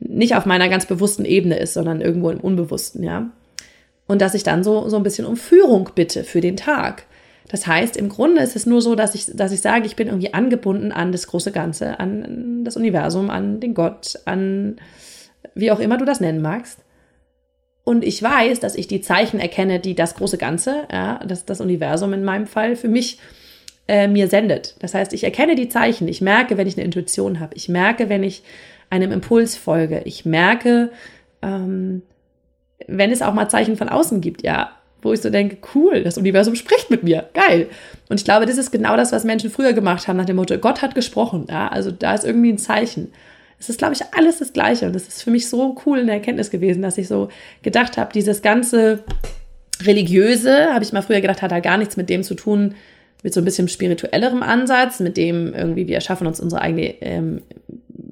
nicht 0.00 0.36
auf 0.36 0.46
meiner 0.46 0.68
ganz 0.68 0.86
bewussten 0.86 1.24
Ebene 1.24 1.58
ist, 1.58 1.74
sondern 1.74 2.00
irgendwo 2.00 2.30
im 2.30 2.40
Unbewussten, 2.40 3.02
ja. 3.02 3.30
Und 4.08 4.20
dass 4.20 4.34
ich 4.34 4.42
dann 4.42 4.64
so, 4.64 4.88
so 4.88 4.96
ein 4.96 5.04
bisschen 5.04 5.26
um 5.26 5.36
Führung 5.36 5.90
bitte 5.94 6.24
für 6.24 6.40
den 6.40 6.56
Tag. 6.56 7.04
Das 7.48 7.66
heißt, 7.66 7.96
im 7.96 8.08
Grunde 8.08 8.42
ist 8.42 8.56
es 8.56 8.66
nur 8.66 8.82
so, 8.82 8.94
dass 8.94 9.14
ich, 9.14 9.26
dass 9.34 9.52
ich 9.52 9.60
sage, 9.60 9.86
ich 9.86 9.96
bin 9.96 10.08
irgendwie 10.08 10.34
angebunden 10.34 10.92
an 10.92 11.12
das 11.12 11.26
große 11.26 11.52
Ganze, 11.52 12.00
an 12.00 12.64
das 12.64 12.76
Universum, 12.76 13.30
an 13.30 13.60
den 13.60 13.74
Gott, 13.74 14.18
an 14.24 14.76
wie 15.54 15.70
auch 15.70 15.80
immer 15.80 15.96
du 15.96 16.04
das 16.04 16.20
nennen 16.20 16.42
magst. 16.42 16.80
Und 17.84 18.04
ich 18.04 18.22
weiß, 18.22 18.60
dass 18.60 18.74
ich 18.74 18.86
die 18.86 19.00
Zeichen 19.00 19.40
erkenne, 19.40 19.80
die 19.80 19.94
das 19.94 20.14
große 20.14 20.36
Ganze, 20.36 20.86
ja, 20.92 21.20
das, 21.26 21.46
das 21.46 21.62
Universum 21.62 22.12
in 22.12 22.22
meinem 22.24 22.46
Fall, 22.46 22.76
für 22.76 22.88
mich 22.88 23.18
äh, 23.88 24.08
mir 24.08 24.28
sendet. 24.28 24.76
Das 24.80 24.92
heißt, 24.92 25.14
ich 25.14 25.24
erkenne 25.24 25.54
die 25.54 25.70
Zeichen. 25.70 26.06
Ich 26.06 26.20
merke, 26.20 26.58
wenn 26.58 26.66
ich 26.66 26.76
eine 26.76 26.84
Intuition 26.84 27.40
habe. 27.40 27.54
Ich 27.56 27.70
merke, 27.70 28.10
wenn 28.10 28.22
ich 28.22 28.42
einem 28.90 29.10
Impuls 29.10 29.56
folge. 29.56 30.02
Ich 30.04 30.26
merke, 30.26 30.90
ähm, 31.40 32.02
wenn 32.86 33.10
es 33.10 33.22
auch 33.22 33.34
mal 33.34 33.48
Zeichen 33.48 33.76
von 33.76 33.88
außen 33.88 34.20
gibt, 34.20 34.42
ja, 34.42 34.70
wo 35.02 35.12
ich 35.12 35.20
so 35.20 35.30
denke, 35.30 35.58
cool, 35.74 36.02
das 36.02 36.18
Universum 36.18 36.54
spricht 36.54 36.90
mit 36.90 37.02
mir, 37.02 37.28
geil. 37.34 37.68
Und 38.08 38.18
ich 38.18 38.24
glaube, 38.24 38.46
das 38.46 38.58
ist 38.58 38.72
genau 38.72 38.96
das, 38.96 39.12
was 39.12 39.24
Menschen 39.24 39.50
früher 39.50 39.72
gemacht 39.72 40.08
haben, 40.08 40.16
nach 40.16 40.24
dem 40.24 40.36
Motto, 40.36 40.56
Gott 40.58 40.82
hat 40.82 40.94
gesprochen, 40.94 41.46
ja, 41.48 41.68
also 41.68 41.90
da 41.90 42.14
ist 42.14 42.24
irgendwie 42.24 42.52
ein 42.52 42.58
Zeichen. 42.58 43.12
Es 43.60 43.68
ist, 43.68 43.78
glaube 43.78 43.94
ich, 43.94 44.02
alles 44.16 44.38
das 44.38 44.52
Gleiche. 44.52 44.86
Und 44.86 44.94
das 44.94 45.08
ist 45.08 45.22
für 45.22 45.30
mich 45.30 45.48
so 45.48 45.76
cool 45.84 45.98
eine 45.98 46.12
Erkenntnis 46.12 46.50
gewesen, 46.50 46.82
dass 46.82 46.96
ich 46.96 47.08
so 47.08 47.28
gedacht 47.62 47.96
habe, 47.96 48.12
dieses 48.12 48.40
ganze 48.40 49.00
Religiöse, 49.82 50.72
habe 50.72 50.84
ich 50.84 50.92
mal 50.92 51.02
früher 51.02 51.20
gedacht, 51.20 51.42
hat 51.42 51.50
da 51.50 51.60
gar 51.60 51.76
nichts 51.76 51.96
mit 51.96 52.08
dem 52.08 52.22
zu 52.22 52.34
tun, 52.34 52.74
mit 53.22 53.34
so 53.34 53.40
ein 53.40 53.44
bisschen 53.44 53.68
spirituellerem 53.68 54.42
Ansatz, 54.44 55.00
mit 55.00 55.16
dem 55.16 55.52
irgendwie 55.54 55.88
wir 55.88 55.96
erschaffen 55.96 56.26
uns 56.26 56.38
unsere 56.38 56.62
eigene, 56.62 57.02
ähm, 57.02 57.42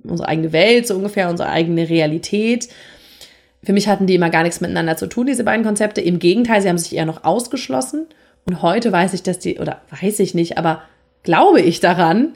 unsere 0.03 0.29
eigene 0.29 0.53
Welt, 0.53 0.87
so 0.87 0.97
ungefähr 0.97 1.31
unsere 1.31 1.49
eigene 1.49 1.89
Realität. 1.89 2.69
Für 3.67 3.75
mich 3.75 3.89
hatten 3.89 4.07
die 4.07 4.15
immer 4.15 4.31
gar 4.31 4.45
nichts 4.45 4.63
miteinander 4.63 4.97
zu 4.97 5.09
tun, 5.09 5.27
diese 5.27 5.45
beiden 5.45 5.65
Konzepte. 5.65 6.01
Im 6.01 6.19
Gegenteil, 6.19 6.63
sie 6.63 6.69
haben 6.69 6.79
sich 6.79 6.97
eher 6.97 7.05
noch 7.05 7.25
ausgeschlossen. 7.25 8.07
Und 8.47 8.63
heute 8.63 8.93
weiß 8.93 9.13
ich, 9.13 9.23
dass 9.23 9.39
die, 9.39 9.59
oder 9.59 9.83
weiß 10.01 10.21
ich 10.21 10.35
nicht, 10.35 10.57
aber 10.57 10.83
glaube 11.25 11.61
ich 11.61 11.81
daran, 11.81 12.35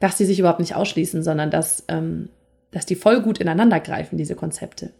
dass 0.00 0.18
sie 0.18 0.26
sich 0.26 0.40
überhaupt 0.40 0.60
nicht 0.60 0.74
ausschließen, 0.74 1.22
sondern 1.22 1.50
dass 1.50 1.84
ähm, 1.88 2.28
dass 2.74 2.86
die 2.86 2.96
voll 2.96 3.22
gut 3.22 3.38
ineinander 3.38 3.80
greifen, 3.80 4.18
diese 4.18 4.34
Konzepte. 4.34 4.90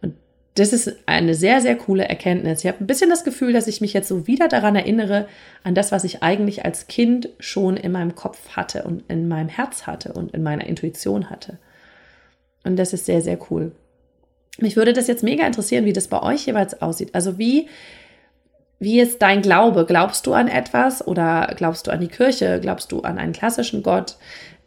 Und 0.00 0.14
das 0.54 0.72
ist 0.72 0.96
eine 1.06 1.34
sehr, 1.34 1.60
sehr 1.60 1.76
coole 1.76 2.08
Erkenntnis. 2.08 2.60
Ich 2.60 2.68
habe 2.68 2.82
ein 2.82 2.86
bisschen 2.86 3.10
das 3.10 3.24
Gefühl, 3.24 3.52
dass 3.52 3.66
ich 3.66 3.80
mich 3.80 3.92
jetzt 3.92 4.08
so 4.08 4.26
wieder 4.26 4.48
daran 4.48 4.76
erinnere, 4.76 5.26
an 5.64 5.74
das, 5.74 5.92
was 5.92 6.04
ich 6.04 6.22
eigentlich 6.22 6.64
als 6.64 6.86
Kind 6.86 7.28
schon 7.40 7.76
in 7.76 7.92
meinem 7.92 8.14
Kopf 8.14 8.50
hatte 8.50 8.84
und 8.84 9.02
in 9.08 9.28
meinem 9.28 9.48
Herz 9.48 9.86
hatte 9.86 10.12
und 10.12 10.32
in 10.32 10.42
meiner 10.42 10.66
Intuition 10.66 11.30
hatte. 11.30 11.58
Und 12.62 12.76
das 12.76 12.92
ist 12.92 13.06
sehr, 13.06 13.20
sehr 13.20 13.38
cool. 13.50 13.72
Mich 14.58 14.76
würde 14.76 14.92
das 14.92 15.08
jetzt 15.08 15.22
mega 15.22 15.46
interessieren, 15.46 15.84
wie 15.84 15.92
das 15.92 16.08
bei 16.08 16.22
euch 16.22 16.46
jeweils 16.46 16.80
aussieht. 16.80 17.10
Also 17.14 17.38
wie, 17.38 17.68
wie 18.78 19.00
ist 19.00 19.20
dein 19.20 19.42
Glaube? 19.42 19.84
Glaubst 19.84 20.26
du 20.26 20.32
an 20.32 20.48
etwas 20.48 21.06
oder 21.06 21.52
glaubst 21.56 21.86
du 21.86 21.90
an 21.90 22.00
die 22.00 22.08
Kirche? 22.08 22.60
Glaubst 22.60 22.92
du 22.92 23.00
an 23.00 23.18
einen 23.18 23.32
klassischen 23.32 23.82
Gott? 23.82 24.16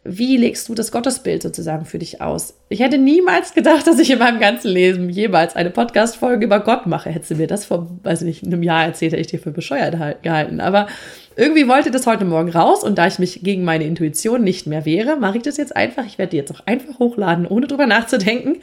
wie 0.09 0.37
legst 0.37 0.69
du 0.69 0.73
das 0.73 0.91
Gottesbild 0.91 1.43
sozusagen 1.43 1.85
für 1.85 1.99
dich 1.99 2.21
aus? 2.21 2.57
Ich 2.69 2.79
hätte 2.79 2.97
niemals 2.97 3.53
gedacht, 3.53 3.85
dass 3.85 3.99
ich 3.99 4.09
in 4.09 4.19
meinem 4.19 4.39
ganzen 4.39 4.71
Leben 4.71 5.09
jemals 5.09 5.55
eine 5.55 5.69
Podcast-Folge 5.69 6.45
über 6.45 6.61
Gott 6.61 6.85
mache. 6.85 7.09
Hättest 7.09 7.31
du 7.31 7.35
mir 7.35 7.47
das 7.47 7.65
vor, 7.65 7.89
weiß 8.03 8.21
nicht, 8.21 8.45
einem 8.45 8.63
Jahr 8.63 8.85
erzählt, 8.85 9.11
hätte 9.11 9.21
ich 9.21 9.27
dir 9.27 9.39
für 9.39 9.51
bescheuert 9.51 10.23
gehalten. 10.23 10.61
Aber 10.61 10.87
irgendwie 11.35 11.67
wollte 11.67 11.91
das 11.91 12.07
heute 12.07 12.23
Morgen 12.23 12.49
raus 12.49 12.85
und 12.85 12.97
da 12.97 13.05
ich 13.05 13.19
mich 13.19 13.43
gegen 13.43 13.65
meine 13.65 13.83
Intuition 13.83 14.43
nicht 14.43 14.65
mehr 14.65 14.85
wehre, 14.85 15.17
mache 15.17 15.37
ich 15.37 15.43
das 15.43 15.57
jetzt 15.57 15.75
einfach. 15.75 16.05
Ich 16.05 16.17
werde 16.17 16.31
die 16.31 16.37
jetzt 16.37 16.51
auch 16.51 16.65
einfach 16.65 16.99
hochladen, 16.99 17.45
ohne 17.45 17.67
drüber 17.67 17.85
nachzudenken. 17.85 18.61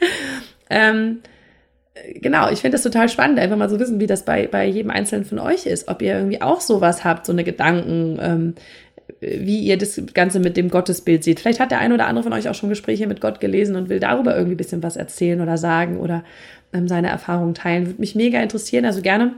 Ähm, 0.69 1.19
genau, 2.15 2.49
ich 2.49 2.59
finde 2.59 2.75
das 2.75 2.83
total 2.83 3.09
spannend, 3.09 3.39
einfach 3.39 3.57
mal 3.57 3.69
so 3.69 3.79
wissen, 3.79 3.99
wie 3.99 4.07
das 4.07 4.25
bei, 4.25 4.47
bei 4.47 4.65
jedem 4.65 4.91
Einzelnen 4.91 5.25
von 5.25 5.39
euch 5.39 5.65
ist. 5.65 5.87
Ob 5.87 6.01
ihr 6.01 6.15
irgendwie 6.15 6.41
auch 6.41 6.61
sowas 6.61 7.03
habt, 7.03 7.25
so 7.25 7.31
eine 7.31 7.43
Gedanken, 7.43 8.19
ähm, 8.21 8.55
wie 9.21 9.59
ihr 9.59 9.77
das 9.77 10.01
Ganze 10.13 10.39
mit 10.39 10.57
dem 10.57 10.69
Gottesbild 10.69 11.23
seht. 11.23 11.39
Vielleicht 11.39 11.59
hat 11.59 11.71
der 11.71 11.79
ein 11.79 11.93
oder 11.93 12.07
andere 12.07 12.23
von 12.23 12.33
euch 12.33 12.49
auch 12.49 12.55
schon 12.55 12.69
Gespräche 12.69 13.07
mit 13.07 13.21
Gott 13.21 13.39
gelesen 13.39 13.75
und 13.75 13.89
will 13.89 13.99
darüber 13.99 14.35
irgendwie 14.35 14.55
ein 14.55 14.57
bisschen 14.57 14.83
was 14.83 14.97
erzählen 14.97 15.41
oder 15.41 15.57
sagen 15.57 15.97
oder 15.97 16.23
ähm, 16.73 16.87
seine 16.87 17.09
Erfahrungen 17.09 17.53
teilen. 17.53 17.87
Würde 17.87 18.01
mich 18.01 18.15
mega 18.15 18.41
interessieren. 18.41 18.85
Also 18.85 19.01
gerne 19.01 19.33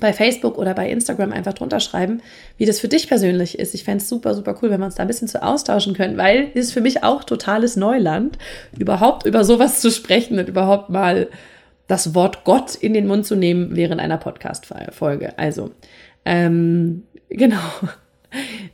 bei 0.00 0.12
Facebook 0.12 0.58
oder 0.58 0.74
bei 0.74 0.88
Instagram 0.88 1.32
einfach 1.32 1.54
drunter 1.54 1.80
schreiben, 1.80 2.22
wie 2.56 2.66
das 2.66 2.80
für 2.80 2.88
dich 2.88 3.08
persönlich 3.08 3.58
ist. 3.58 3.74
Ich 3.74 3.84
fände 3.84 4.02
es 4.02 4.08
super, 4.08 4.34
super 4.34 4.56
cool, 4.60 4.70
wenn 4.70 4.80
wir 4.80 4.86
uns 4.86 4.96
da 4.96 5.02
ein 5.02 5.08
bisschen 5.08 5.28
zu 5.28 5.42
austauschen 5.42 5.94
können, 5.94 6.16
weil 6.16 6.48
es 6.54 6.66
ist 6.66 6.72
für 6.72 6.80
mich 6.80 7.02
auch 7.02 7.24
totales 7.24 7.76
Neuland, 7.76 8.38
überhaupt 8.78 9.26
über 9.26 9.44
sowas 9.44 9.80
zu 9.80 9.90
sprechen 9.90 10.38
und 10.38 10.48
überhaupt 10.48 10.90
mal 10.90 11.28
das 11.86 12.14
Wort 12.14 12.44
Gott 12.44 12.74
in 12.74 12.94
den 12.94 13.06
Mund 13.06 13.26
zu 13.26 13.36
nehmen 13.36 13.76
während 13.76 14.00
einer 14.00 14.18
Podcast-Folge. 14.18 15.38
Also, 15.38 15.70
ähm, 16.24 17.04
genau 17.28 17.60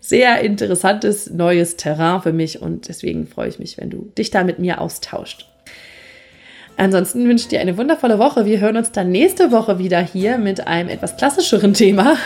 sehr 0.01 0.41
interessantes 0.41 1.31
neues 1.31 1.77
Terrain 1.77 2.23
für 2.23 2.33
mich 2.33 2.61
und 2.61 2.89
deswegen 2.89 3.27
freue 3.27 3.49
ich 3.49 3.59
mich, 3.59 3.79
wenn 3.79 3.91
du 3.91 4.11
dich 4.17 4.31
da 4.31 4.45
mit 4.45 4.59
mir 4.59 4.81
austauscht. 4.81 5.52
Ansonsten 6.77 7.29
wünsche 7.29 7.45
ich 7.45 7.49
dir 7.49 7.61
eine 7.61 7.77
wundervolle 7.77 8.19
Woche. 8.19 8.45
Wir 8.45 8.61
hören 8.61 8.77
uns 8.77 8.93
dann 8.93 9.11
nächste 9.11 9.53
Woche 9.53 9.79
wieder 9.79 10.01
hier 10.01 10.39
mit 10.39 10.67
einem 10.67 10.89
etwas 10.89 11.17
klassischeren 11.17 11.75
Thema. 11.75 12.17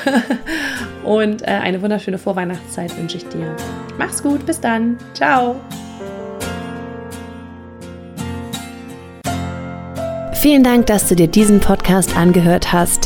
Und 1.05 1.43
äh, 1.43 1.47
eine 1.47 1.83
wunderschöne 1.83 2.19
Vorweihnachtszeit 2.19 2.97
wünsche 2.97 3.19
ich 3.19 3.29
dir. 3.29 3.55
Mach's 3.99 4.23
gut, 4.23 4.47
bis 4.47 4.61
dann. 4.61 4.97
Ciao. 5.15 5.57
Vielen 10.35 10.63
Dank, 10.63 10.87
dass 10.87 11.09
du 11.09 11.17
dir 11.17 11.27
diesen 11.27 11.61
Podcast 11.61 12.17
angehört 12.17 12.73
hast. 12.73 13.06